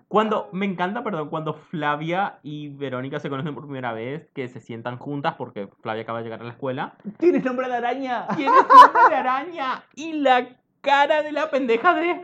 Cuando, 0.08 0.50
me 0.52 0.66
encanta, 0.66 1.04
perdón, 1.04 1.30
cuando 1.30 1.54
Flavia 1.54 2.40
y 2.42 2.70
Verónica 2.70 3.20
se 3.20 3.30
conocen 3.30 3.54
por 3.54 3.66
primera 3.66 3.94
vez, 3.94 4.28
que 4.34 4.48
se 4.50 4.60
sientan 4.60 4.98
juntas 4.98 5.36
porque 5.38 5.70
Flavia 5.82 6.02
acaba 6.02 6.18
de 6.18 6.24
llegar 6.24 6.42
a 6.42 6.46
la 6.46 6.52
escuela. 6.52 6.96
Tienes 7.20 7.46
nombre 7.46 7.68
de 7.68 7.76
araña. 7.76 8.28
¡Tienes 8.36 8.56
nombre 8.68 9.02
de 9.08 9.16
araña! 9.16 9.84
Y 9.96 10.14
la 10.14 10.48
cara 10.82 11.22
de 11.22 11.32
la 11.32 11.52
pendeja 11.52 11.94
de... 11.94 12.20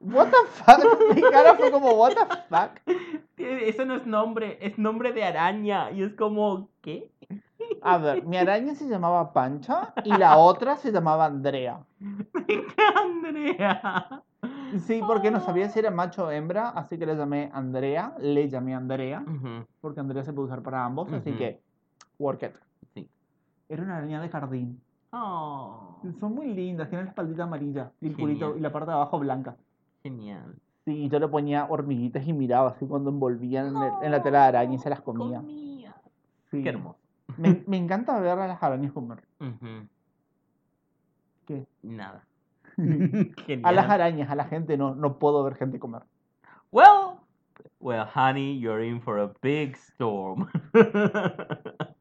What 0.00 0.28
the 0.30 0.36
fuck? 0.52 0.78
Mi 1.14 1.22
cara 1.22 1.54
fue 1.54 1.70
como, 1.70 1.92
what 1.92 2.14
the 2.14 2.24
fuck? 2.48 2.96
Eso 3.36 3.84
no 3.84 3.94
es 3.96 4.06
nombre, 4.06 4.58
es 4.60 4.78
nombre 4.78 5.12
de 5.12 5.24
araña. 5.24 5.90
Y 5.90 6.02
es 6.02 6.14
como, 6.14 6.68
¿qué? 6.80 7.10
A 7.82 7.98
ver, 7.98 8.24
mi 8.24 8.36
araña 8.36 8.74
se 8.74 8.88
llamaba 8.88 9.32
Pancha 9.32 9.92
y 10.04 10.16
la 10.16 10.38
otra 10.38 10.76
se 10.76 10.92
llamaba 10.92 11.26
Andrea. 11.26 11.80
Andrea. 12.96 14.22
Sí, 14.86 15.00
porque 15.06 15.30
no 15.30 15.40
sabía 15.40 15.68
si 15.68 15.78
era 15.78 15.90
macho 15.90 16.26
o 16.26 16.30
hembra, 16.30 16.70
así 16.70 16.98
que 16.98 17.06
le 17.06 17.16
llamé 17.16 17.50
Andrea, 17.52 18.14
le 18.20 18.48
llamé 18.48 18.74
Andrea, 18.74 19.24
porque 19.80 20.00
Andrea 20.00 20.22
se 20.24 20.32
puede 20.32 20.46
usar 20.46 20.62
para 20.62 20.84
ambos, 20.84 21.12
así 21.12 21.32
que, 21.32 21.60
work 22.18 22.42
it. 22.42 22.52
Sí. 22.94 23.08
Era 23.68 23.82
una 23.82 23.96
araña 23.96 24.20
de 24.20 24.28
jardín. 24.28 24.80
Oh, 25.10 25.98
Son 26.20 26.34
muy 26.34 26.52
lindas, 26.52 26.88
tienen 26.88 27.06
la 27.06 27.10
espaldita 27.10 27.44
amarilla 27.44 27.90
y 28.00 28.08
el 28.08 28.16
culito 28.16 28.56
y 28.56 28.60
la 28.60 28.70
parte 28.70 28.90
de 28.90 28.96
abajo 28.96 29.18
blanca. 29.18 29.56
Genial. 30.02 30.56
Sí, 30.84 31.04
y 31.04 31.08
yo 31.08 31.18
le 31.18 31.28
ponía 31.28 31.66
hormiguitas 31.68 32.26
y 32.26 32.32
miraba 32.32 32.70
así 32.70 32.86
cuando 32.86 33.10
envolvían 33.10 33.68
en, 33.68 33.76
el- 33.82 33.92
en 34.02 34.10
la 34.10 34.22
tela 34.22 34.42
de 34.42 34.48
araña 34.48 34.74
y 34.74 34.78
se 34.78 34.88
las 34.90 35.00
comía. 35.02 35.38
Comía. 35.40 35.94
Sí. 36.50 36.62
Qué 36.62 36.68
hermoso. 36.70 36.98
Me, 37.36 37.62
me 37.66 37.76
encanta 37.76 38.18
ver 38.20 38.38
a 38.38 38.46
las 38.48 38.62
arañas 38.62 38.92
comer. 38.92 39.22
¿Qué? 41.46 41.66
Nada. 41.82 42.24
A 42.78 42.80
las 42.80 43.36
Genial. 43.46 43.90
arañas, 43.90 44.30
a 44.30 44.34
la 44.36 44.44
gente 44.44 44.76
no, 44.76 44.94
no 44.94 45.18
puedo 45.18 45.42
ver 45.42 45.56
gente 45.56 45.78
comer. 45.78 46.02
Well, 46.70 47.18
well, 47.80 48.06
honey, 48.14 48.58
you're 48.60 48.84
in 48.86 49.00
for 49.02 49.18
a 49.18 49.32
big 49.42 49.74
storm. 49.76 50.48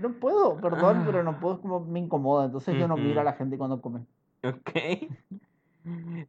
No 0.00 0.10
puedo, 0.12 0.56
perdón, 0.60 1.02
pero 1.04 1.22
no 1.22 1.32
puedo, 1.40 1.60
como 1.60 1.80
me 1.80 1.98
incomoda. 2.00 2.46
Entonces 2.46 2.76
yo 2.78 2.88
no 2.88 2.96
miro 2.96 3.20
a 3.20 3.24
la 3.24 3.34
gente 3.34 3.58
cuando 3.58 3.80
come. 3.80 4.00
ok. 4.42 5.10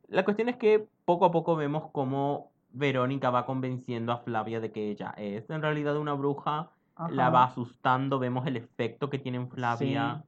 La 0.07 0.23
cuestión 0.23 0.49
es 0.49 0.57
que 0.57 0.87
poco 1.05 1.25
a 1.25 1.31
poco 1.31 1.55
vemos 1.55 1.89
cómo 1.91 2.51
Verónica 2.71 3.29
va 3.29 3.45
convenciendo 3.45 4.11
a 4.11 4.17
Flavia 4.17 4.59
de 4.59 4.71
que 4.71 4.89
ella 4.89 5.13
es 5.17 5.49
en 5.49 5.61
realidad 5.61 5.97
una 5.97 6.13
bruja. 6.13 6.69
La 7.11 7.29
va 7.29 7.45
asustando, 7.45 8.19
vemos 8.19 8.45
el 8.45 8.57
efecto 8.57 9.09
que 9.09 9.19
tiene 9.19 9.37
en 9.37 9.49
Flavia. 9.49 10.23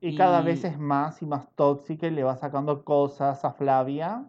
Y 0.00 0.16
cada 0.16 0.40
vez 0.40 0.62
es 0.64 0.78
más 0.78 1.20
y 1.22 1.26
más 1.26 1.48
tóxica 1.56 2.06
y 2.06 2.10
le 2.10 2.22
va 2.22 2.36
sacando 2.36 2.84
cosas 2.84 3.44
a 3.44 3.52
Flavia 3.52 4.24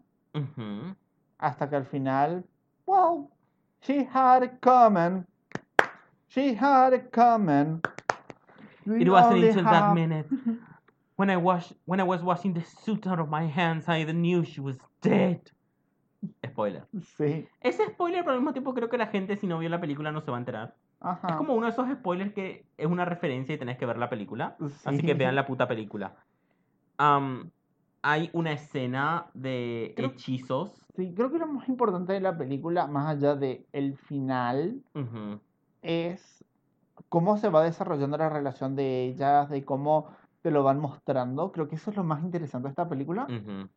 hasta 1.37 1.69
que 1.69 1.75
al 1.75 1.85
final, 1.85 2.45
wow, 2.85 3.29
she 3.81 4.07
had 4.11 4.43
it 4.43 4.53
coming. 4.61 5.25
She 6.29 6.55
had 6.59 6.93
it 6.93 7.11
coming. 7.13 7.81
We 8.85 9.01
It 9.01 9.07
until 9.09 9.63
that 9.63 9.65
have- 9.65 9.93
minute 9.93 10.27
When 11.17 11.29
I, 11.29 11.37
wash, 11.37 11.71
when 11.85 11.99
I 11.99 12.03
was 12.03 12.21
washing 12.21 12.53
the 12.53 12.61
suit 12.63 13.07
out 13.07 13.19
of 13.19 13.29
my 13.29 13.47
hands, 13.49 13.87
I 13.87 14.03
knew 14.05 14.43
she 14.43 14.59
was 14.61 14.77
dead. 15.01 15.41
Spoiler. 16.45 16.87
Sí. 17.17 17.47
Ese 17.61 17.85
spoiler, 17.87 18.21
pero 18.23 18.33
al 18.33 18.39
mismo 18.39 18.51
tiempo 18.53 18.73
creo 18.73 18.89
que 18.89 18.97
la 18.97 19.07
gente, 19.07 19.37
si 19.37 19.47
no 19.47 19.59
vio 19.59 19.69
la 19.69 19.79
película, 19.79 20.11
no 20.11 20.21
se 20.21 20.31
va 20.31 20.37
a 20.37 20.39
enterar. 20.39 20.75
Ajá. 20.99 21.27
Es 21.29 21.35
como 21.35 21.53
uno 21.53 21.67
de 21.67 21.71
esos 21.71 21.87
spoilers 21.89 22.33
que 22.33 22.65
es 22.77 22.87
una 22.87 23.05
referencia 23.05 23.53
y 23.55 23.57
tenés 23.57 23.77
que 23.77 23.85
ver 23.85 23.97
la 23.97 24.09
película. 24.09 24.57
Así 24.85 24.97
Sí. 24.99 25.05
que 25.05 25.13
vean 25.13 25.35
la 25.35 25.45
puta 25.45 25.67
película. 25.67 26.15
Am, 26.97 27.51
hay 28.01 28.29
una 28.33 28.51
escena 28.53 29.27
de 29.33 29.93
Creo- 29.95 30.09
hechizos. 30.09 30.81
Sí, 30.95 31.13
creo 31.15 31.31
que 31.31 31.37
lo 31.39 31.47
más 31.47 31.67
importante 31.69 32.13
de 32.13 32.21
la 32.21 32.37
película, 32.37 32.87
más 32.87 33.07
allá 33.15 33.35
de 33.35 33.65
el 33.71 33.95
final, 33.97 34.81
es 35.81 36.43
cómo 37.09 37.37
se 37.37 37.49
va 37.49 37.63
desarrollando 37.63 38.17
la 38.17 38.29
relación 38.29 38.75
de 38.75 39.03
ellas, 39.05 39.49
de 39.49 39.63
cómo 39.65 40.07
te 40.45 40.51
lo 40.51 40.61
van 40.61 40.79
mostrando. 40.79 41.51
Creo 41.51 41.67
que 41.67 41.73
eso 41.73 41.89
es 41.89 41.97
lo 41.97 42.03
más 42.03 42.21
interesante 42.21 42.67
de 42.67 42.69
esta 42.69 42.87
película. 42.87 43.23
ujú. 43.23 43.67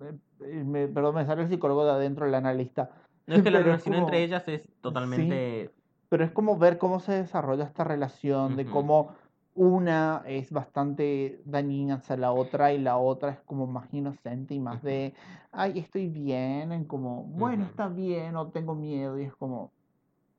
Eh, 0.00 0.18
eh, 0.40 0.64
me- 0.64 0.88
perdón, 0.88 1.16
me 1.16 1.26
sale 1.26 1.42
el 1.42 1.50
psicólogo 1.50 1.84
de 1.84 1.90
adentro, 1.90 2.24
el 2.24 2.34
analista. 2.34 2.88
No 3.26 3.34
es 3.34 3.42
que 3.42 3.50
la 3.50 3.58
Pero 3.58 3.72
es 3.74 3.84
relación 3.84 3.94
como- 3.96 4.06
entre 4.06 4.24
ellas 4.24 4.48
es 4.48 4.62
totalmente. 4.80 5.70
Pero 6.08 6.24
es 6.24 6.30
como 6.30 6.56
ver 6.56 6.78
cómo 6.78 6.98
se 6.98 7.12
desarrolla 7.12 7.64
esta 7.64 7.84
relación, 7.84 8.56
de 8.56 8.62
Ujú. 8.62 8.72
cómo 8.72 9.10
una 9.54 10.22
es 10.24 10.50
bastante 10.50 11.42
dañina 11.44 11.96
hacia 11.96 12.16
la 12.16 12.32
otra 12.32 12.72
y 12.72 12.78
la 12.78 12.96
otra 12.96 13.32
es 13.32 13.40
como 13.40 13.66
más 13.66 13.92
inocente 13.92 14.54
y 14.54 14.60
más 14.60 14.82
de, 14.82 15.12
ay, 15.50 15.78
estoy 15.78 16.08
bien, 16.08 16.72
en 16.72 16.86
como, 16.86 17.24
bueno, 17.24 17.64
Ujú. 17.64 17.70
está 17.70 17.88
bien, 17.88 18.34
o 18.36 18.48
tengo 18.48 18.74
miedo, 18.74 19.18
y 19.20 19.24
es 19.24 19.36
como, 19.36 19.72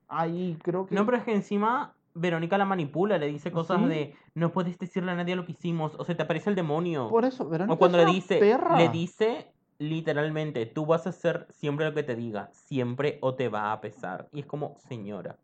ahí 0.07 0.57
creo 0.63 0.87
que... 0.87 0.95
No, 0.95 1.05
pero 1.05 1.17
es 1.17 1.23
que 1.25 1.35
encima 1.35 1.93
Verónica 2.15 2.57
la 2.57 2.65
manipula, 2.65 3.17
le 3.17 3.27
dice 3.27 3.51
cosas 3.51 3.81
Sí. 3.81 3.87
de 3.87 4.15
no 4.35 4.51
puedes 4.51 4.77
decirle 4.77 5.11
a 5.11 5.15
nadie 5.15 5.35
lo 5.35 5.45
que 5.45 5.53
hicimos, 5.53 5.95
o 5.97 6.03
se 6.05 6.15
te 6.15 6.23
aparece 6.23 6.49
el 6.49 6.55
demonio. 6.55 7.09
Por 7.09 7.25
eso, 7.25 7.47
Verónica 7.49 7.73
O 7.73 7.77
cuando 7.77 7.99
es 7.99 8.05
le 8.05 8.11
dice, 8.13 8.39
perra. 8.39 8.77
le 8.77 8.89
dice 8.89 9.51
literalmente, 9.79 10.65
tú 10.65 10.85
vas 10.85 11.05
a 11.07 11.09
hacer 11.09 11.47
siempre 11.49 11.85
lo 11.85 11.93
que 11.93 12.03
te 12.03 12.15
diga, 12.15 12.49
siempre 12.53 13.17
o 13.21 13.35
te 13.35 13.49
va 13.49 13.71
a 13.73 13.81
pesar. 13.81 14.27
Y 14.31 14.41
es 14.41 14.45
como, 14.45 14.77
señora, 14.79 15.37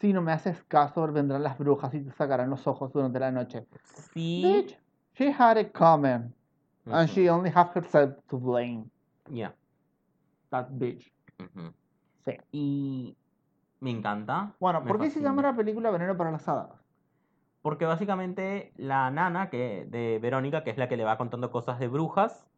Si 0.00 0.12
no 0.12 0.20
me 0.20 0.32
haces 0.32 0.62
caso, 0.64 1.06
vendrán 1.12 1.42
las 1.44 1.56
brujas 1.58 1.94
y 1.94 2.00
te 2.00 2.10
sacarán 2.12 2.50
los 2.50 2.66
ojos 2.66 2.92
durante 2.92 3.18
la 3.20 3.30
noche. 3.30 3.66
sí. 4.12 4.42
Bitch, 4.42 4.78
she 5.14 5.30
had 5.32 5.56
it 5.56 5.72
coming, 5.72 6.34
and 6.86 7.08
Ujú, 7.08 7.14
she 7.14 7.30
only 7.30 7.50
has 7.54 7.74
herself 7.74 8.14
to 8.28 8.36
blame. 8.38 8.84
ya, 9.30 9.54
That 10.50 10.68
bitch. 10.72 11.10
ujú. 11.38 11.72
Sí. 12.24 12.32
Y 12.52 13.16
me 13.82 13.90
encanta. 13.90 14.56
Bueno, 14.60 14.86
¿por 14.86 14.98
qué 15.00 15.10
se 15.10 15.20
llama 15.20 15.42
la 15.42 15.56
película 15.56 15.90
Veneno 15.90 16.16
para 16.16 16.30
las 16.30 16.48
Hadas? 16.48 16.70
Porque 17.62 17.84
básicamente 17.86 18.72
la 18.76 19.10
nana 19.10 19.50
que, 19.50 19.86
de 19.88 20.18
Verónica, 20.20 20.64
que 20.64 20.70
es 20.70 20.78
la 20.78 20.88
que 20.88 20.96
le 20.96 21.04
va 21.04 21.18
contando 21.18 21.50
cosas 21.50 21.78
de 21.78 21.88
brujas, 21.88 22.48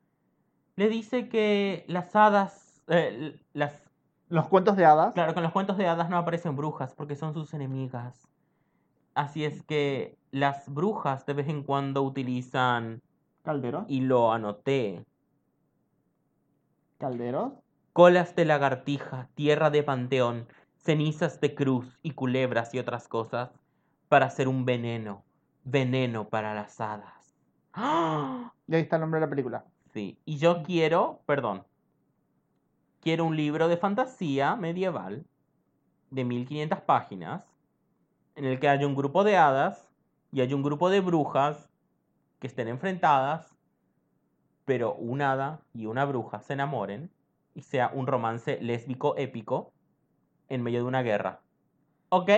le 0.76 0.88
dice 0.88 1.28
que 1.28 1.84
las 1.88 2.14
hadas, 2.16 2.82
eh, 2.88 3.38
las 3.52 3.90
Los 4.28 4.48
cuentos 4.48 4.76
de 4.76 4.84
hadas. 4.86 5.14
Claro, 5.14 5.32
que 5.34 5.40
en 5.40 5.44
los 5.44 5.52
cuentos 5.52 5.76
de 5.78 5.86
hadas 5.88 6.10
no 6.10 6.18
aparecen 6.18 6.56
brujas 6.56 6.94
porque 6.94 7.16
son 7.16 7.34
sus 7.34 7.54
enemigas. 7.54 8.28
Así 9.14 9.44
es 9.44 9.62
que 9.64 10.18
las 10.30 10.68
brujas 10.72 11.26
de 11.26 11.34
vez 11.34 11.48
en 11.48 11.62
cuando 11.64 12.02
utilizan, 12.02 13.02
Calderos. 13.42 13.86
y 13.86 14.00
lo 14.02 14.32
anoté, 14.32 15.06
Calderos. 16.98 17.52
colas 17.92 18.34
de 18.36 18.44
lagartija, 18.44 19.30
tierra 19.34 19.70
de 19.70 19.82
panteón, 19.82 20.48
cenizas 20.84 21.40
de 21.40 21.54
cruz 21.54 21.98
y 22.02 22.12
culebras 22.12 22.74
y 22.74 22.78
otras 22.78 23.08
cosas 23.08 23.50
para 24.08 24.26
hacer 24.26 24.48
un 24.48 24.64
veneno, 24.64 25.24
veneno 25.64 26.28
para 26.28 26.54
las 26.54 26.80
hadas. 26.80 27.34
¡Ah! 27.72 28.52
Y 28.68 28.74
ahí 28.74 28.82
está 28.82 28.96
el 28.96 29.00
nombre 29.00 29.18
de 29.18 29.26
la 29.26 29.30
película. 29.30 29.64
Sí, 29.92 30.18
y 30.24 30.36
yo 30.36 30.62
quiero, 30.62 31.20
perdón, 31.26 31.64
quiero 33.00 33.24
un 33.24 33.36
libro 33.36 33.68
de 33.68 33.76
fantasía 33.76 34.56
medieval 34.56 35.24
de 36.10 36.24
1500 36.24 36.80
páginas 36.80 37.46
en 38.36 38.44
el 38.44 38.60
que 38.60 38.68
haya 38.68 38.86
un 38.86 38.94
grupo 38.94 39.24
de 39.24 39.36
hadas 39.36 39.88
y 40.32 40.40
haya 40.40 40.54
un 40.54 40.62
grupo 40.62 40.90
de 40.90 41.00
brujas 41.00 41.70
que 42.40 42.46
estén 42.46 42.68
enfrentadas, 42.68 43.56
pero 44.64 44.94
un 44.94 45.22
hada 45.22 45.60
y 45.72 45.86
una 45.86 46.04
bruja 46.04 46.40
se 46.40 46.52
enamoren 46.54 47.10
y 47.54 47.62
sea 47.62 47.90
un 47.94 48.06
romance 48.06 48.58
lésbico 48.60 49.16
épico 49.16 49.73
en 50.48 50.62
medio 50.62 50.80
de 50.80 50.84
una 50.84 51.02
guerra. 51.02 51.40
¿Ok? 52.08 52.30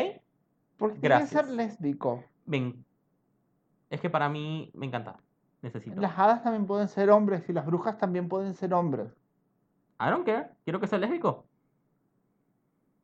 ¿Por 0.77 0.95
qué 0.95 1.01
tiene 1.01 1.21
que 1.21 1.27
ser 1.27 1.49
lésbico? 1.49 2.25
Ven. 2.45 2.85
Es 3.91 4.01
que 4.01 4.11
para 4.11 4.29
mí 4.29 4.71
me 4.75 4.87
encanta. 4.87 5.17
Necesito. 5.63 6.01
Las 6.01 6.19
hadas 6.19 6.43
también 6.43 6.67
pueden 6.67 6.89
ser 6.89 7.11
hombres 7.11 7.49
y 7.49 7.53
las 7.53 7.67
brujas 7.67 7.99
también 7.99 8.29
pueden 8.29 8.55
ser 8.55 8.75
hombres. 8.75 9.09
I 10.01 10.11
don't 10.11 10.27
care. 10.27 10.51
Quiero 10.65 10.81
que 10.81 10.87
sea 10.87 10.99
lésbico. 10.99 11.47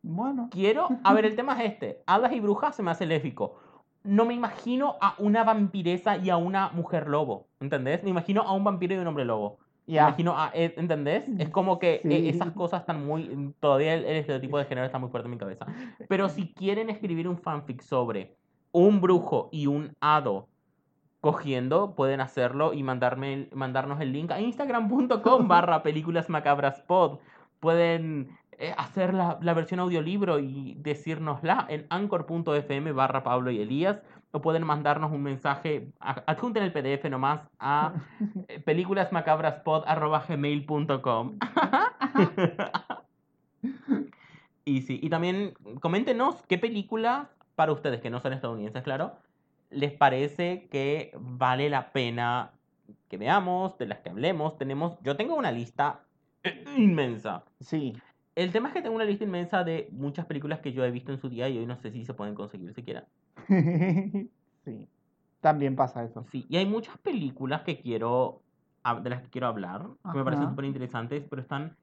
Bueno, 0.02 0.48
Quiero. 0.50 0.88
A 1.04 1.14
ver, 1.14 1.24
el 1.24 1.36
tema 1.36 1.62
es 1.62 1.72
este: 1.72 2.02
hadas 2.06 2.32
y 2.32 2.40
brujas 2.40 2.76
se 2.76 2.82
me 2.82 2.90
hace 2.90 3.06
lésbico. 3.06 3.58
No 4.04 4.24
me 4.24 4.34
imagino 4.34 4.96
a 5.00 5.14
una 5.18 5.44
vampiresa 5.44 6.16
y 6.16 6.28
a 6.30 6.36
una 6.36 6.70
mujer 6.70 7.08
lobo. 7.08 7.48
¿Entendés? 7.60 8.02
Me 8.02 8.10
imagino 8.10 8.42
a 8.42 8.52
un 8.52 8.64
vampiro 8.64 8.94
y 8.94 8.98
un 8.98 9.06
hombre 9.06 9.24
lobo. 9.24 9.58
Imagino 9.86 10.38
a. 10.38 10.50
eh, 10.54 10.74
¿Entendés? 10.76 11.24
Es 11.38 11.48
como 11.50 11.78
que 11.78 11.94
eh, 11.96 12.00
Sí. 12.08 12.28
esas 12.28 12.52
cosas 12.52 12.80
están 12.80 13.04
muy. 13.04 13.52
Todavía 13.60 13.94
el, 13.94 14.04
el 14.04 14.16
estereotipo 14.16 14.58
de 14.58 14.64
género 14.64 14.86
está 14.86 14.98
muy 14.98 15.08
fuerte 15.10 15.26
en 15.26 15.32
mi 15.32 15.38
cabeza. 15.38 15.66
Pero 16.08 16.28
si 16.28 16.52
quieren 16.52 16.90
escribir 16.90 17.28
un 17.28 17.38
fanfic 17.38 17.82
sobre 17.82 18.36
un 18.72 19.00
brujo 19.00 19.48
y 19.52 19.66
un 19.66 19.92
hado 20.00 20.48
cogiendo, 21.20 21.94
pueden 21.94 22.20
hacerlo 22.20 22.72
y 22.74 22.82
mandarme 22.82 23.48
mandarnos 23.52 24.00
el 24.00 24.12
link 24.12 24.30
a 24.32 24.40
instagram.com 24.40 25.46
barra 25.48 25.82
películas 25.82 26.28
macabras 26.28 26.80
pod. 26.80 27.18
Pueden 27.60 28.36
eh, 28.58 28.74
hacer 28.76 29.14
la, 29.14 29.38
la 29.40 29.54
versión 29.54 29.78
audiolibro 29.80 30.38
y 30.40 30.74
decírnosla 30.80 31.66
en 31.68 31.86
anchor.fm 31.90 32.92
barra 32.92 33.22
Pablo 33.22 33.50
y 33.50 33.60
Elías. 33.60 34.02
O 34.32 34.40
pueden 34.40 34.64
mandarnos 34.64 35.12
un 35.12 35.22
mensaje, 35.22 35.88
adjunten 36.00 36.62
el 36.62 36.72
PDF 36.72 37.04
nomás 37.10 37.40
a 37.58 37.94
eh, 38.48 38.60
películasmacabraspod 38.60 39.84
arroba 39.86 40.24
gmail.com. 40.26 41.38
y 44.64 44.82
sí, 44.82 44.98
y 45.02 45.10
también 45.10 45.54
coméntenos 45.80 46.42
qué 46.48 46.58
película, 46.58 47.30
para 47.54 47.72
ustedes 47.72 48.00
que 48.00 48.10
no 48.10 48.20
son 48.20 48.32
estadounidenses, 48.32 48.82
claro, 48.82 49.16
les 49.70 49.92
parece 49.92 50.68
que 50.70 51.12
vale 51.18 51.68
la 51.68 51.92
pena 51.92 52.52
que 53.08 53.18
veamos, 53.18 53.76
de 53.78 53.86
las 53.86 53.98
que 53.98 54.10
hablemos. 54.10 54.56
Tenemos, 54.56 54.98
yo 55.02 55.16
tengo 55.16 55.34
una 55.34 55.52
lista 55.52 56.00
inmensa. 56.76 57.44
Sí. 57.60 57.94
El 58.34 58.52
tema 58.52 58.68
es 58.68 58.74
que 58.74 58.82
tengo 58.82 58.96
una 58.96 59.04
lista 59.04 59.24
inmensa 59.24 59.64
de 59.64 59.88
muchas 59.92 60.26
películas 60.26 60.60
que 60.60 60.72
yo 60.72 60.84
he 60.84 60.90
visto 60.90 61.12
en 61.12 61.20
su 61.20 61.28
día 61.28 61.48
y 61.48 61.58
hoy 61.58 61.66
no 61.66 61.76
sé 61.76 61.90
si 61.90 62.04
se 62.04 62.14
pueden 62.14 62.34
conseguir 62.34 62.72
siquiera. 62.72 63.06
sí. 64.64 64.88
También 65.40 65.74
pasa 65.74 66.04
eso. 66.04 66.24
Sí, 66.30 66.46
y 66.48 66.56
hay 66.56 66.66
muchas 66.66 66.96
películas 66.98 67.62
que 67.62 67.80
quiero, 67.80 68.40
de 69.02 69.10
las 69.10 69.22
que 69.22 69.30
quiero 69.30 69.48
hablar, 69.48 69.86
que 70.12 70.18
me 70.18 70.24
parecen 70.24 70.50
súper 70.50 70.64
interesantes, 70.66 71.24
pero 71.28 71.42
están 71.42 71.76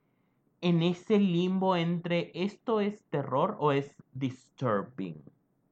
en 0.61 0.81
ese 0.81 1.19
limbo 1.19 1.75
entre 1.75 2.31
esto 2.33 2.79
es 2.79 3.03
terror 3.09 3.57
o 3.59 3.71
es 3.71 3.93
disturbing. 4.13 5.21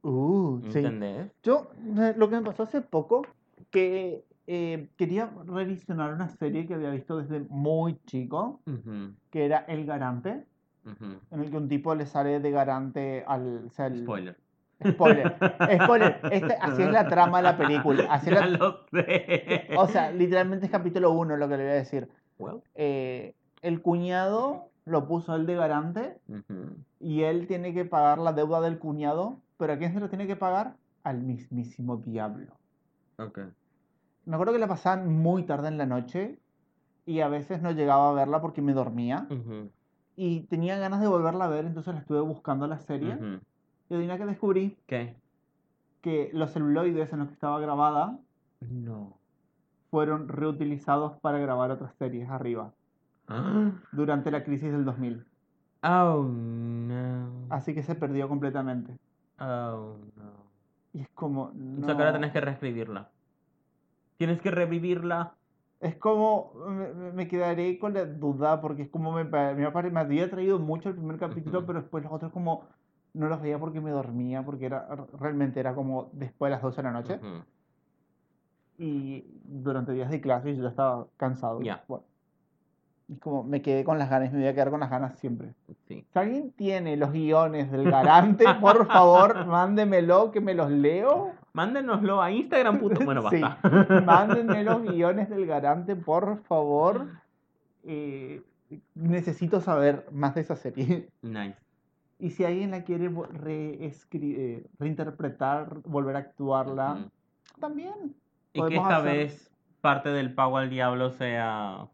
Uh, 0.01 0.59
sí. 0.61 0.79
¿Entendés? 0.79 1.31
Yo, 1.43 1.69
eh, 1.97 2.13
lo 2.17 2.29
que 2.29 2.35
me 2.35 2.41
pasó 2.43 2.63
hace 2.63 2.81
poco, 2.81 3.25
que 3.71 4.23
eh, 4.47 4.89
quería 4.97 5.31
revisionar 5.45 6.13
una 6.13 6.29
serie 6.29 6.65
que 6.67 6.73
había 6.73 6.89
visto 6.91 7.17
desde 7.17 7.41
muy 7.49 7.99
chico, 8.05 8.61
que 9.29 9.45
era 9.45 9.59
El 9.59 9.85
Garante, 9.85 10.45
en 10.85 11.41
el 11.41 11.49
que 11.51 11.57
un 11.57 11.67
tipo 11.67 11.93
le 11.95 12.05
sale 12.05 12.39
de 12.39 12.51
garante 12.51 13.23
al... 13.27 13.65
o 13.67 13.69
sea, 13.69 13.87
el- 13.87 14.03
Spoiler. 14.03 14.37
Spoiler. 14.85 15.37
Spoiler. 15.83 16.19
Este- 16.31 16.53
así 16.61 16.83
es 16.83 16.91
la 16.91 17.07
trama 17.07 17.37
de 17.37 17.43
la 17.43 17.57
película. 17.57 18.03
Así 18.09 18.29
ya 18.29 18.45
la- 18.45 18.57
lo 18.57 18.85
sé. 18.91 19.67
o 19.77 19.87
sea, 19.87 20.11
literalmente 20.11 20.65
es 20.67 20.71
capítulo 20.71 21.11
1 21.11 21.35
lo 21.37 21.47
que 21.49 21.57
le 21.57 21.63
voy 21.63 21.71
a 21.71 21.75
decir. 21.75 22.09
Well, 22.37 22.61
Eh, 22.75 23.33
el 23.61 23.81
cuñado 23.81 24.69
lo 24.85 25.07
puso 25.07 25.35
él 25.35 25.45
de 25.47 25.55
garante 25.55 26.19
y 26.99 27.23
él 27.23 27.47
tiene 27.47 27.73
que 27.73 27.85
pagar 27.85 28.19
la 28.19 28.33
deuda 28.33 28.61
del 28.61 28.77
cuñado, 28.77 29.41
pero 29.57 29.73
¿a 29.73 29.77
quién 29.77 29.93
se 29.93 29.99
lo 29.99 30.09
tiene 30.09 30.27
que 30.27 30.35
pagar? 30.35 30.75
Al 31.03 31.21
mismísimo 31.21 31.97
diablo. 31.97 32.53
Ok. 33.17 33.39
Me 34.25 34.35
acuerdo 34.35 34.53
que 34.53 34.59
la 34.59 34.67
pasaban 34.67 35.07
muy 35.11 35.43
tarde 35.43 35.69
en 35.69 35.77
la 35.77 35.85
noche 35.85 36.37
y 37.05 37.21
a 37.21 37.29
veces 37.29 37.61
no 37.61 37.71
llegaba 37.71 38.09
a 38.11 38.13
verla 38.13 38.41
porque 38.41 38.61
me 38.61 38.73
dormía 38.73 39.27
y 40.15 40.41
tenía 40.41 40.77
ganas 40.77 41.01
de 41.01 41.07
volverla 41.07 41.45
a 41.45 41.49
ver, 41.49 41.65
entonces 41.65 41.93
la 41.93 42.01
estuve 42.01 42.19
buscando 42.21 42.67
la 42.67 42.77
serie 42.79 43.15
ujú. 43.15 43.39
Y 43.89 43.93
adivina 43.93 44.17
que 44.17 44.25
descubrí 44.25 44.77
¿Qué? 44.87 45.15
que 46.01 46.29
los 46.33 46.51
celuloides 46.51 47.11
en 47.13 47.19
los 47.19 47.27
que 47.27 47.33
estaba 47.33 47.59
grabada 47.59 48.17
No. 48.61 49.13
fueron 49.89 50.27
reutilizados 50.29 51.19
para 51.21 51.39
grabar 51.39 51.71
otras 51.71 51.93
series 51.95 52.29
arriba 52.29 52.73
durante 53.91 54.31
la 54.31 54.43
crisis 54.43 54.71
del 54.71 54.85
2000. 54.85 55.25
Oh 55.83 56.23
no. 56.23 57.29
Así 57.49 57.73
que 57.73 57.83
se 57.83 57.95
perdió 57.95 58.27
completamente. 58.29 58.97
Oh 59.39 59.97
no. 60.15 60.47
Y 60.93 61.01
es 61.01 61.09
como... 61.09 61.51
O 61.79 61.83
sea 61.83 61.95
que 61.95 62.01
ahora 62.01 62.11
no. 62.11 62.13
tenés 62.13 62.31
que 62.31 62.41
reescribirla. 62.41 63.09
Tienes 64.17 64.41
que 64.41 64.49
revivirla. 64.51 65.35
Es 65.79 65.95
como, 65.95 66.53
me, 67.13 67.27
quedaré 67.27 67.77
con 67.77 67.93
la 67.93 68.05
duda 68.05 68.61
porque 68.61 68.83
es 68.83 68.89
como 68.89 69.11
me, 69.11 69.23
me, 69.25 69.53
me 69.53 69.99
había 69.99 70.29
traído 70.29 70.57
mucho 70.57 70.89
el 70.89 70.95
primer 70.95 71.19
capítulo, 71.19 71.65
pero 71.67 71.81
después 71.81 72.03
los 72.03 72.11
otros 72.13 72.31
como 72.31 72.63
no 73.17 73.27
los 73.27 73.41
veía 73.41 73.57
porque 73.59 73.81
me 73.81 73.91
dormía, 73.91 74.43
porque 74.43 74.65
era 74.67 74.87
realmente 75.19 75.59
era 75.59 75.73
como 75.75 76.09
después 76.13 76.49
de 76.49 76.55
las 76.55 76.61
12 76.61 76.77
de 76.77 76.83
la 76.83 76.91
noche 76.91 77.15
Ujú. 77.15 77.43
y 78.77 79.25
durante 79.43 79.91
días 79.93 80.09
de 80.11 80.21
clase 80.21 80.55
yo 80.55 80.63
ya 80.63 80.69
estaba 80.69 81.07
cansado. 81.17 81.61
Ya. 81.61 81.83
Bueno, 81.87 82.03
es 83.11 83.19
como 83.19 83.43
me 83.43 83.61
quedé 83.61 83.83
con 83.83 83.97
las 83.97 84.09
ganas, 84.09 84.31
me 84.31 84.39
voy 84.39 84.47
a 84.47 84.53
quedar 84.53 84.69
con 84.69 84.79
las 84.81 84.89
ganas 84.89 85.17
siempre. 85.19 85.53
Sí. 85.87 86.05
Si 86.11 86.19
alguien 86.19 86.51
tiene 86.51 86.97
los 86.97 87.11
guiones 87.11 87.71
del 87.71 87.89
garante, 87.89 88.45
por 88.61 88.85
favor, 88.87 89.45
mándemelo 89.45 90.31
que 90.31 90.41
me 90.41 90.53
los 90.53 90.69
leo. 90.69 91.31
Mándenoslo 91.53 92.21
a 92.21 92.29
Instagram. 92.31 92.79
Puto. 92.79 93.03
Bueno, 93.03 93.21
Sí. 93.31 93.41
basta. 93.41 94.01
Mándenme 94.05 94.63
los 94.63 94.83
guiones 94.83 95.29
del 95.29 95.45
garante, 95.47 95.95
por 95.95 96.43
favor. 96.43 97.07
Eh, 97.83 98.43
necesito 98.95 99.61
saber 99.61 100.05
más 100.11 100.35
de 100.35 100.41
esa 100.41 100.55
serie. 100.55 101.09
nice. 101.21 101.55
Y 102.19 102.31
si 102.31 102.43
alguien 102.45 102.71
la 102.71 102.83
quiere 102.83 103.11
eh, 103.11 104.65
reinterpretar, 104.79 105.81
volver 105.83 106.15
a 106.15 106.19
actuarla, 106.19 107.09
también. 107.59 108.15
Y 108.53 108.61
que 108.67 108.75
esta 108.75 108.97
hacer- 108.97 109.17
vez 109.17 109.51
parte 109.81 110.09
del 110.09 110.33
pago 110.33 110.57
al 110.57 110.69
diablo 110.69 111.11
sea. 111.11 111.87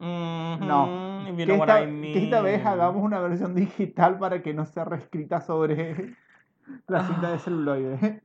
No, 0.00 0.56
No. 0.58 1.08
Que 1.36 1.42
esta, 1.54 1.84
que 1.86 2.24
esta 2.24 2.40
vez 2.40 2.64
hagamos 2.64 3.02
una 3.02 3.20
versión 3.20 3.54
digital 3.54 4.18
para 4.18 4.42
que 4.42 4.54
no 4.54 4.64
sea 4.66 4.84
reescrita 4.84 5.40
sobre 5.40 6.14
la 6.88 7.06
cinta 7.06 7.30
de 7.32 7.38
celuloide. 7.38 8.22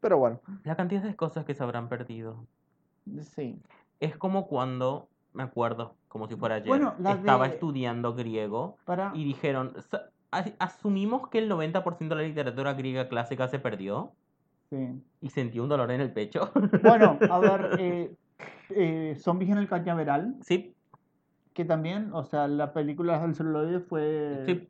Pero 0.00 0.18
bueno, 0.18 0.40
La 0.64 0.76
cantidad 0.76 1.02
de 1.02 1.16
cosas 1.16 1.44
que 1.44 1.54
se 1.54 1.62
habrán 1.62 1.88
perdido. 1.88 2.46
sí. 3.20 3.60
Es 4.00 4.16
como 4.16 4.46
cuando, 4.48 5.08
me 5.34 5.42
acuerdo, 5.42 5.96
como 6.08 6.26
si 6.28 6.36
fuera 6.36 6.56
ayer, 6.56 6.68
Bueno, 6.68 6.94
estaba 6.98 7.46
de- 7.48 7.54
estudiando 7.54 8.14
griego 8.14 8.76
Para... 8.84 9.12
y 9.14 9.24
dijeron, 9.24 9.74
"Sa- 9.82 10.08
a- 10.32 10.44
asumimos 10.58 11.28
que 11.28 11.38
el 11.38 11.48
90% 11.50 12.14
de 12.16 12.22
la 12.22 12.28
literatura 12.28 12.72
griega 12.74 13.08
clásica 13.08 13.48
se 13.48 13.58
perdió 13.58 14.12
sí. 14.70 15.02
y 15.20 15.28
sentí 15.30 15.58
un 15.60 15.68
dolor 15.68 15.90
en 15.90 16.00
el 16.00 16.12
pecho. 16.12 16.50
Bueno, 16.82 17.18
a 17.30 17.38
ver, 17.38 17.76
eh, 17.78 18.14
eh, 18.70 19.16
Zombies 19.18 19.50
en 19.50 19.58
el 19.58 19.68
Cañaveral, 19.68 20.36
sí, 20.40 20.74
que 21.52 21.64
también, 21.64 22.10
o 22.12 22.24
sea, 22.24 22.48
la 22.48 22.72
película 22.72 23.20
del 23.20 23.34
celuloide 23.34 23.80
fue... 23.80 24.42
sí, 24.46 24.68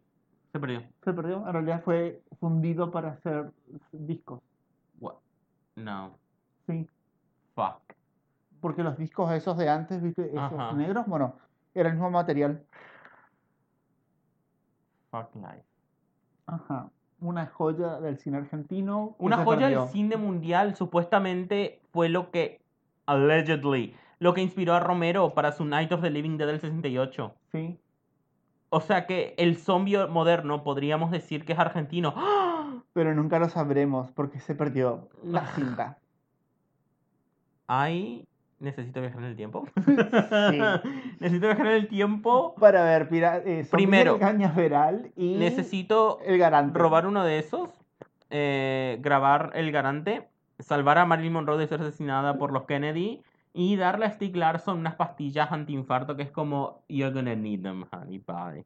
se 0.52 0.60
perdió. 0.60 0.82
Se 1.02 1.12
perdió, 1.12 1.46
en 1.46 1.52
realidad 1.52 1.82
fue 1.84 2.22
fundido 2.40 2.90
para 2.90 3.10
hacer 3.10 3.50
discos, 3.92 4.40
What? 5.00 5.14
No, 5.76 6.16
sí. 6.66 6.86
Porque 8.64 8.82
los 8.82 8.96
discos 8.96 9.30
esos 9.30 9.58
de 9.58 9.68
antes, 9.68 10.00
¿viste? 10.00 10.26
Esos 10.28 10.38
Ajá. 10.54 10.72
negros, 10.72 11.06
bueno, 11.06 11.34
era 11.74 11.90
el 11.90 11.96
mismo 11.96 12.10
material. 12.10 12.64
Fuck 15.10 15.34
life. 15.34 15.66
Ajá. 16.46 16.88
Una 17.20 17.44
joya 17.44 18.00
del 18.00 18.16
cine 18.16 18.38
argentino. 18.38 19.16
Una 19.18 19.44
joya 19.44 19.68
del 19.68 19.86
cine 19.88 20.16
mundial 20.16 20.76
supuestamente 20.76 21.82
fue 21.92 22.08
lo 22.08 22.30
que, 22.30 22.62
allegedly, 23.04 23.94
lo 24.18 24.32
que 24.32 24.40
inspiró 24.40 24.72
a 24.72 24.80
Romero 24.80 25.34
para 25.34 25.52
su 25.52 25.66
Night 25.66 25.92
of 25.92 26.00
the 26.00 26.08
Living 26.08 26.38
Dead 26.38 26.46
del 26.46 26.60
68. 26.60 27.34
Sí. 27.52 27.78
O 28.70 28.80
sea 28.80 29.06
que 29.06 29.34
el 29.36 29.58
zombie 29.58 30.06
moderno 30.06 30.64
podríamos 30.64 31.10
decir 31.10 31.44
que 31.44 31.52
es 31.52 31.58
argentino. 31.58 32.14
¡Ah! 32.16 32.82
Pero 32.94 33.14
nunca 33.14 33.38
lo 33.38 33.50
sabremos 33.50 34.10
porque 34.12 34.40
se 34.40 34.54
perdió 34.54 35.10
la 35.22 35.48
cinta. 35.48 35.98
Ay, 37.66 38.26
necesito 38.64 39.00
viajar 39.00 39.20
en 39.20 39.24
el 39.26 39.36
tiempo. 39.36 39.64
Sí. 39.84 39.96
necesito 41.20 41.46
viajar 41.46 41.66
en 41.66 41.72
el 41.72 41.88
tiempo. 41.88 42.54
Para 42.58 42.82
ver, 42.82 43.08
pira, 43.08 43.38
eh, 43.44 43.66
Primero, 43.70 44.18
Cañaveral 44.18 45.12
y 45.16 45.36
Necesito 45.36 46.18
el 46.24 46.38
garante. 46.38 46.78
robar 46.78 47.06
uno 47.06 47.24
de 47.24 47.38
esos, 47.38 47.70
eh, 48.30 48.98
grabar 49.00 49.52
el 49.54 49.70
garante, 49.70 50.28
salvar 50.58 50.98
a 50.98 51.06
Marilyn 51.06 51.34
Monroe 51.34 51.58
de 51.58 51.66
ser 51.66 51.80
asesinada 51.80 52.38
por 52.38 52.52
los 52.52 52.64
Kennedy 52.64 53.22
y 53.52 53.76
darle 53.76 54.06
a 54.06 54.10
Stieg 54.10 54.34
Larsson 54.36 54.78
unas 54.78 54.96
pastillas 54.96 55.52
antiinfarto 55.52 56.16
que 56.16 56.22
es 56.24 56.30
como 56.30 56.82
You're 56.88 57.14
gonna 57.14 57.36
need 57.36 57.62
them, 57.62 57.84
honey, 57.92 58.18
bye. 58.18 58.64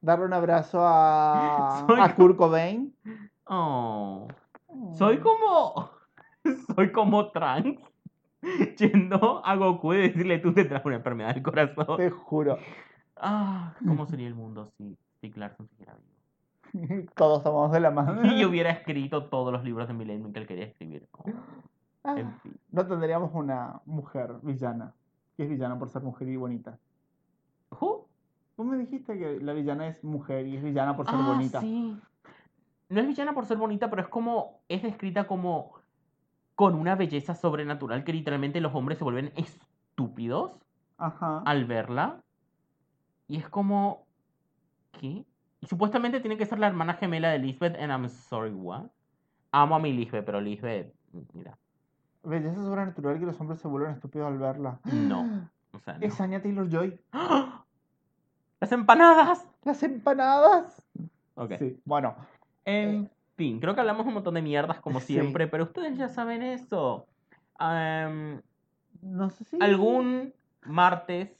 Darle 0.00 0.26
un 0.26 0.32
abrazo 0.32 0.80
a, 0.82 1.84
Soy 1.88 2.00
a 2.00 2.14
Kurt 2.14 2.36
Cobain. 2.36 2.94
Oh, 3.46 4.26
soy 4.96 5.18
como 5.18 5.90
soy 6.74 6.90
como 6.92 7.30
trans 7.30 7.78
yendo 8.78 9.44
a 9.44 9.54
Goku 9.56 9.92
y 9.94 9.96
decirle 9.98 10.38
tú 10.38 10.52
te 10.52 10.64
traes 10.64 10.84
una 10.84 10.96
enfermedad 10.96 11.34
del 11.34 11.42
corazón. 11.42 11.96
Te 11.96 12.10
juro. 12.10 12.58
Ah, 13.16 13.74
¿cómo 13.86 14.06
sería 14.06 14.26
el 14.28 14.34
mundo 14.34 14.70
si 14.76 14.96
Stieg 15.18 15.36
Larsson 15.36 15.68
siguiera 15.68 15.94
vivo? 15.94 17.06
Todos 17.16 17.42
tomamos 17.44 17.72
de 17.72 17.80
la 17.80 17.90
mano. 17.90 18.24
Y 18.24 18.40
yo 18.40 18.48
hubiera 18.48 18.70
escrito 18.70 19.24
todos 19.26 19.52
los 19.52 19.62
libros 19.64 19.86
de 19.88 19.94
Millennium 19.94 20.32
que 20.32 20.40
él 20.40 20.46
quería 20.46 20.64
escribir. 20.66 21.08
Oh, 22.06 22.10
Ah, 22.10 22.20
en 22.20 22.38
fin. 22.40 22.54
No 22.70 22.86
tendríamos 22.86 23.30
una 23.32 23.80
mujer 23.86 24.34
villana, 24.42 24.92
que 25.38 25.44
es 25.44 25.48
villana 25.48 25.78
por 25.78 25.88
ser 25.88 26.02
mujer 26.02 26.28
y 26.28 26.36
bonita. 26.36 26.78
Who? 27.70 28.06
Vos 28.58 28.66
me 28.66 28.76
dijiste 28.76 29.16
que 29.18 29.40
la 29.40 29.54
villana 29.54 29.88
es 29.88 30.04
mujer 30.04 30.46
y 30.46 30.58
es 30.58 30.62
villana 30.62 30.94
por 30.94 31.06
ser 31.06 31.14
Ah, 31.18 31.26
bonita. 31.28 31.62
sí. 31.62 31.98
No 32.90 33.00
es 33.00 33.06
villana 33.06 33.32
por 33.32 33.46
ser 33.46 33.56
bonita, 33.56 33.88
pero 33.88 34.02
es 34.02 34.08
como. 34.08 34.60
Es 34.68 34.82
descrita 34.82 35.26
como. 35.26 35.72
Con 36.54 36.74
una 36.74 36.94
belleza 36.94 37.34
sobrenatural 37.34 38.04
que 38.04 38.12
literalmente 38.12 38.60
los 38.60 38.74
hombres 38.74 38.98
se 38.98 39.04
vuelven 39.04 39.32
estúpidos 39.36 40.58
Ajá. 40.98 41.42
al 41.44 41.64
verla. 41.64 42.22
Y 43.26 43.38
es 43.38 43.48
como. 43.48 44.06
¿Qué? 44.92 45.24
Y 45.60 45.66
supuestamente 45.66 46.20
tiene 46.20 46.36
que 46.36 46.46
ser 46.46 46.58
la 46.58 46.66
hermana 46.68 46.94
gemela 46.94 47.30
de 47.30 47.38
Lisbeth, 47.38 47.74
and 47.80 47.90
I'm 47.90 48.08
sorry, 48.08 48.52
what? 48.52 48.84
Amo 49.50 49.76
a 49.76 49.78
mi 49.78 49.92
Lisbeth, 49.92 50.24
pero 50.24 50.40
Lisbeth. 50.40 50.94
Mira. 51.32 51.56
Belleza 52.22 52.56
sobrenatural 52.56 53.18
que 53.18 53.26
los 53.26 53.40
hombres 53.40 53.60
se 53.60 53.68
vuelven 53.68 53.92
estúpidos 53.92 54.28
al 54.28 54.38
verla. 54.38 54.78
No. 54.84 55.48
O 55.72 55.78
sea, 55.84 55.98
no. 55.98 56.06
Es 56.06 56.20
Anya 56.20 56.40
Taylor 56.42 56.68
Joy. 56.68 56.98
¡Ah! 57.12 57.64
¡Las 58.60 58.72
empanadas! 58.72 59.46
Las 59.64 59.82
empanadas. 59.82 60.82
Ok. 61.34 61.54
Sí. 61.58 61.80
Bueno, 61.84 62.14
En 62.64 63.10
fin, 63.36 63.60
creo 63.60 63.74
que 63.74 63.80
hablamos 63.80 64.06
un 64.06 64.14
montón 64.14 64.34
de 64.34 64.42
mierdas 64.42 64.80
como 64.80 65.00
Sí. 65.00 65.14
siempre, 65.14 65.46
pero 65.48 65.64
ustedes 65.64 65.96
ya 65.98 66.08
saben 66.08 66.42
eso. 66.42 67.06
No 69.02 69.30
sé 69.30 69.44
si. 69.44 69.58
algún 69.60 70.32
martes 70.64 71.30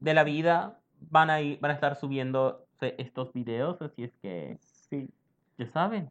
de 0.00 0.14
la 0.14 0.24
vida 0.24 0.78
van 1.10 1.30
a, 1.30 1.40
ir- 1.40 1.60
van 1.60 1.70
a 1.70 1.74
estar 1.74 1.94
subiendo 1.96 2.66
estos 2.80 3.32
videos, 3.32 3.80
así 3.80 4.02
es 4.04 4.12
que 4.20 4.58
Sí, 4.62 5.08
ya 5.56 5.66
saben. 5.68 6.10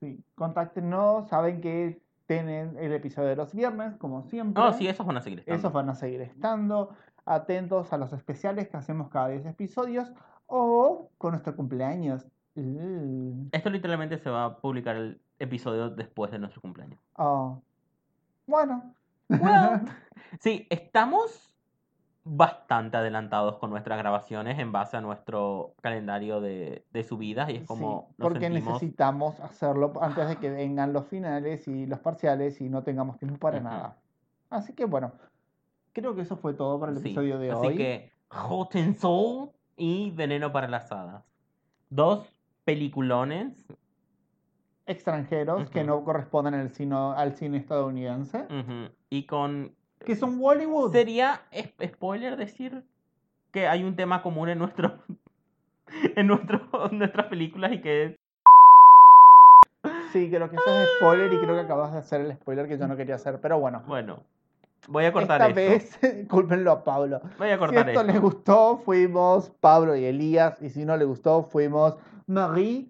sí. 0.00 0.20
Contáctenos. 0.34 1.28
Saben 1.28 1.60
que 1.62 2.00
tienen 2.26 2.76
el 2.78 2.92
episodio 2.92 3.28
de 3.30 3.36
los 3.36 3.54
viernes, 3.54 3.96
como 3.96 4.24
siempre. 4.24 4.62
No, 4.62 4.72
sí, 4.74 4.86
esos 4.88 5.06
van 5.06 5.16
a 5.16 5.20
seguir 5.22 5.38
estando. 5.40 5.58
Esos 5.58 5.72
van 5.72 5.88
a 5.88 5.94
seguir 5.94 6.20
estando. 6.20 6.90
Atentos 7.24 7.92
a 7.92 7.96
los 7.98 8.12
especiales 8.12 8.68
que 8.68 8.76
hacemos 8.76 9.08
cada 9.08 9.28
10 9.28 9.46
episodios. 9.46 10.12
O 10.46 11.08
con 11.18 11.32
nuestro 11.32 11.56
cumpleaños. 11.56 12.26
Uh. 12.56 13.48
Esto 13.52 13.70
literalmente 13.70 14.18
se 14.18 14.30
va 14.30 14.44
a 14.46 14.56
publicar 14.58 14.96
el 14.96 15.20
episodio 15.38 15.90
después 15.90 16.30
de 16.30 16.38
nuestro 16.38 16.60
cumpleaños. 16.60 16.98
Oh. 17.16 17.60
Bueno. 18.46 18.94
Well, 19.28 19.82
sí, 20.40 20.66
estamos 20.70 21.52
bastante 22.28 22.96
adelantados 22.96 23.56
con 23.58 23.70
nuestras 23.70 23.98
grabaciones 23.98 24.58
en 24.58 24.72
base 24.72 24.96
a 24.96 25.00
nuestro 25.00 25.74
calendario 25.80 26.40
de, 26.40 26.84
de 26.92 27.04
subidas 27.04 27.48
y 27.50 27.56
es 27.56 27.64
como 27.66 28.08
Sí, 28.08 28.14
nos 28.18 28.26
porque 28.28 28.40
sentimos... 28.40 28.74
necesitamos 28.74 29.40
hacerlo 29.40 29.92
antes 30.00 30.26
de 30.28 30.36
que 30.36 30.50
vengan 30.50 30.92
los 30.92 31.06
finales 31.06 31.68
y 31.68 31.86
los 31.86 32.00
parciales 32.00 32.60
y 32.60 32.68
no 32.68 32.82
tengamos 32.82 33.18
tiempo 33.18 33.38
para 33.38 33.60
nada. 33.60 33.96
Así 34.50 34.72
que 34.72 34.86
bueno, 34.86 35.12
creo 35.92 36.16
que 36.16 36.22
eso 36.22 36.36
fue 36.36 36.54
todo 36.54 36.80
para 36.80 36.90
el 36.92 36.98
Sí, 36.98 37.08
episodio 37.08 37.38
de 37.38 37.52
Así 37.52 37.66
hoy. 37.66 37.76
que 37.76 38.12
Hot 38.30 38.74
and 38.74 38.96
Soul 38.96 39.50
y 39.76 40.10
Veneno 40.10 40.50
para 40.50 40.66
las 40.66 40.90
Hadas. 40.90 41.22
Dos 41.90 42.28
peliculones. 42.66 43.54
Extranjeros 44.88 45.68
que 45.70 45.82
no 45.82 46.04
corresponden 46.04 46.54
al 46.54 46.70
cine, 46.70 46.94
al 47.16 47.32
cine 47.34 47.56
estadounidense. 47.56 48.46
Y 49.10 49.24
con... 49.24 49.72
Que 50.04 50.14
son 50.14 50.38
Bollywood. 50.38 50.92
Sería 50.92 51.40
spoiler 51.84 52.36
decir 52.36 52.84
que 53.50 53.66
hay 53.66 53.82
un 53.82 53.96
tema 53.96 54.22
común 54.22 54.48
en 54.50 54.58
nuestro... 54.58 54.98
en 56.16 56.26
nuestro, 56.26 56.60
nuestras 56.92 57.26
películas 57.26 57.72
y 57.72 57.80
que 57.80 58.04
es... 58.04 58.16
Sí, 60.12 60.28
creo 60.30 60.48
que 60.48 60.56
eso 60.56 60.70
es 60.70 60.88
spoiler 60.98 61.32
y 61.32 61.38
creo 61.38 61.54
que 61.54 61.60
acabas 61.62 61.92
de 61.92 61.98
hacer 61.98 62.20
el 62.20 62.32
spoiler 62.34 62.68
que 62.68 62.78
yo 62.78 62.86
no 62.86 62.96
quería 62.96 63.16
hacer. 63.16 63.40
Pero 63.40 63.58
bueno, 63.58 63.82
Bueno, 63.86 64.20
voy 64.88 65.04
a 65.04 65.12
cortar 65.12 65.48
esta 65.50 65.60
esto. 65.62 65.98
vez, 66.00 66.26
cúlpenlo 66.28 66.70
a 66.70 66.84
Pablo. 66.84 67.20
Voy 67.38 67.48
a 67.50 67.54
Si 67.54 67.58
cortar 67.58 67.88
esto 67.88 68.00
esto. 68.00 68.12
les 68.12 68.20
gustó, 68.20 68.78
fuimos 68.78 69.50
Pablo 69.60 69.96
y 69.96 70.04
Elías. 70.04 70.60
Y 70.62 70.70
si 70.70 70.84
no 70.84 70.96
les 70.96 71.06
gustó, 71.08 71.42
fuimos 71.42 71.96
Marie 72.26 72.86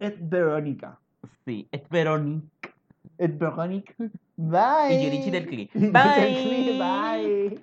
et 0.00 0.16
Verónica. 0.20 0.98
Sí, 1.46 1.68
es 1.70 1.82
Veronique. 1.90 2.72
Et 3.18 3.38
Verónica. 3.38 3.94
Bye. 4.36 4.94
Y 4.94 5.04
Yurichi 5.04 5.30
del 5.30 5.46
Cli. 5.46 5.70
Yurichi 5.74 5.92
del 6.20 6.34
Cli, 6.42 6.78
Bye. 6.78 6.78
Bye. 6.78 7.60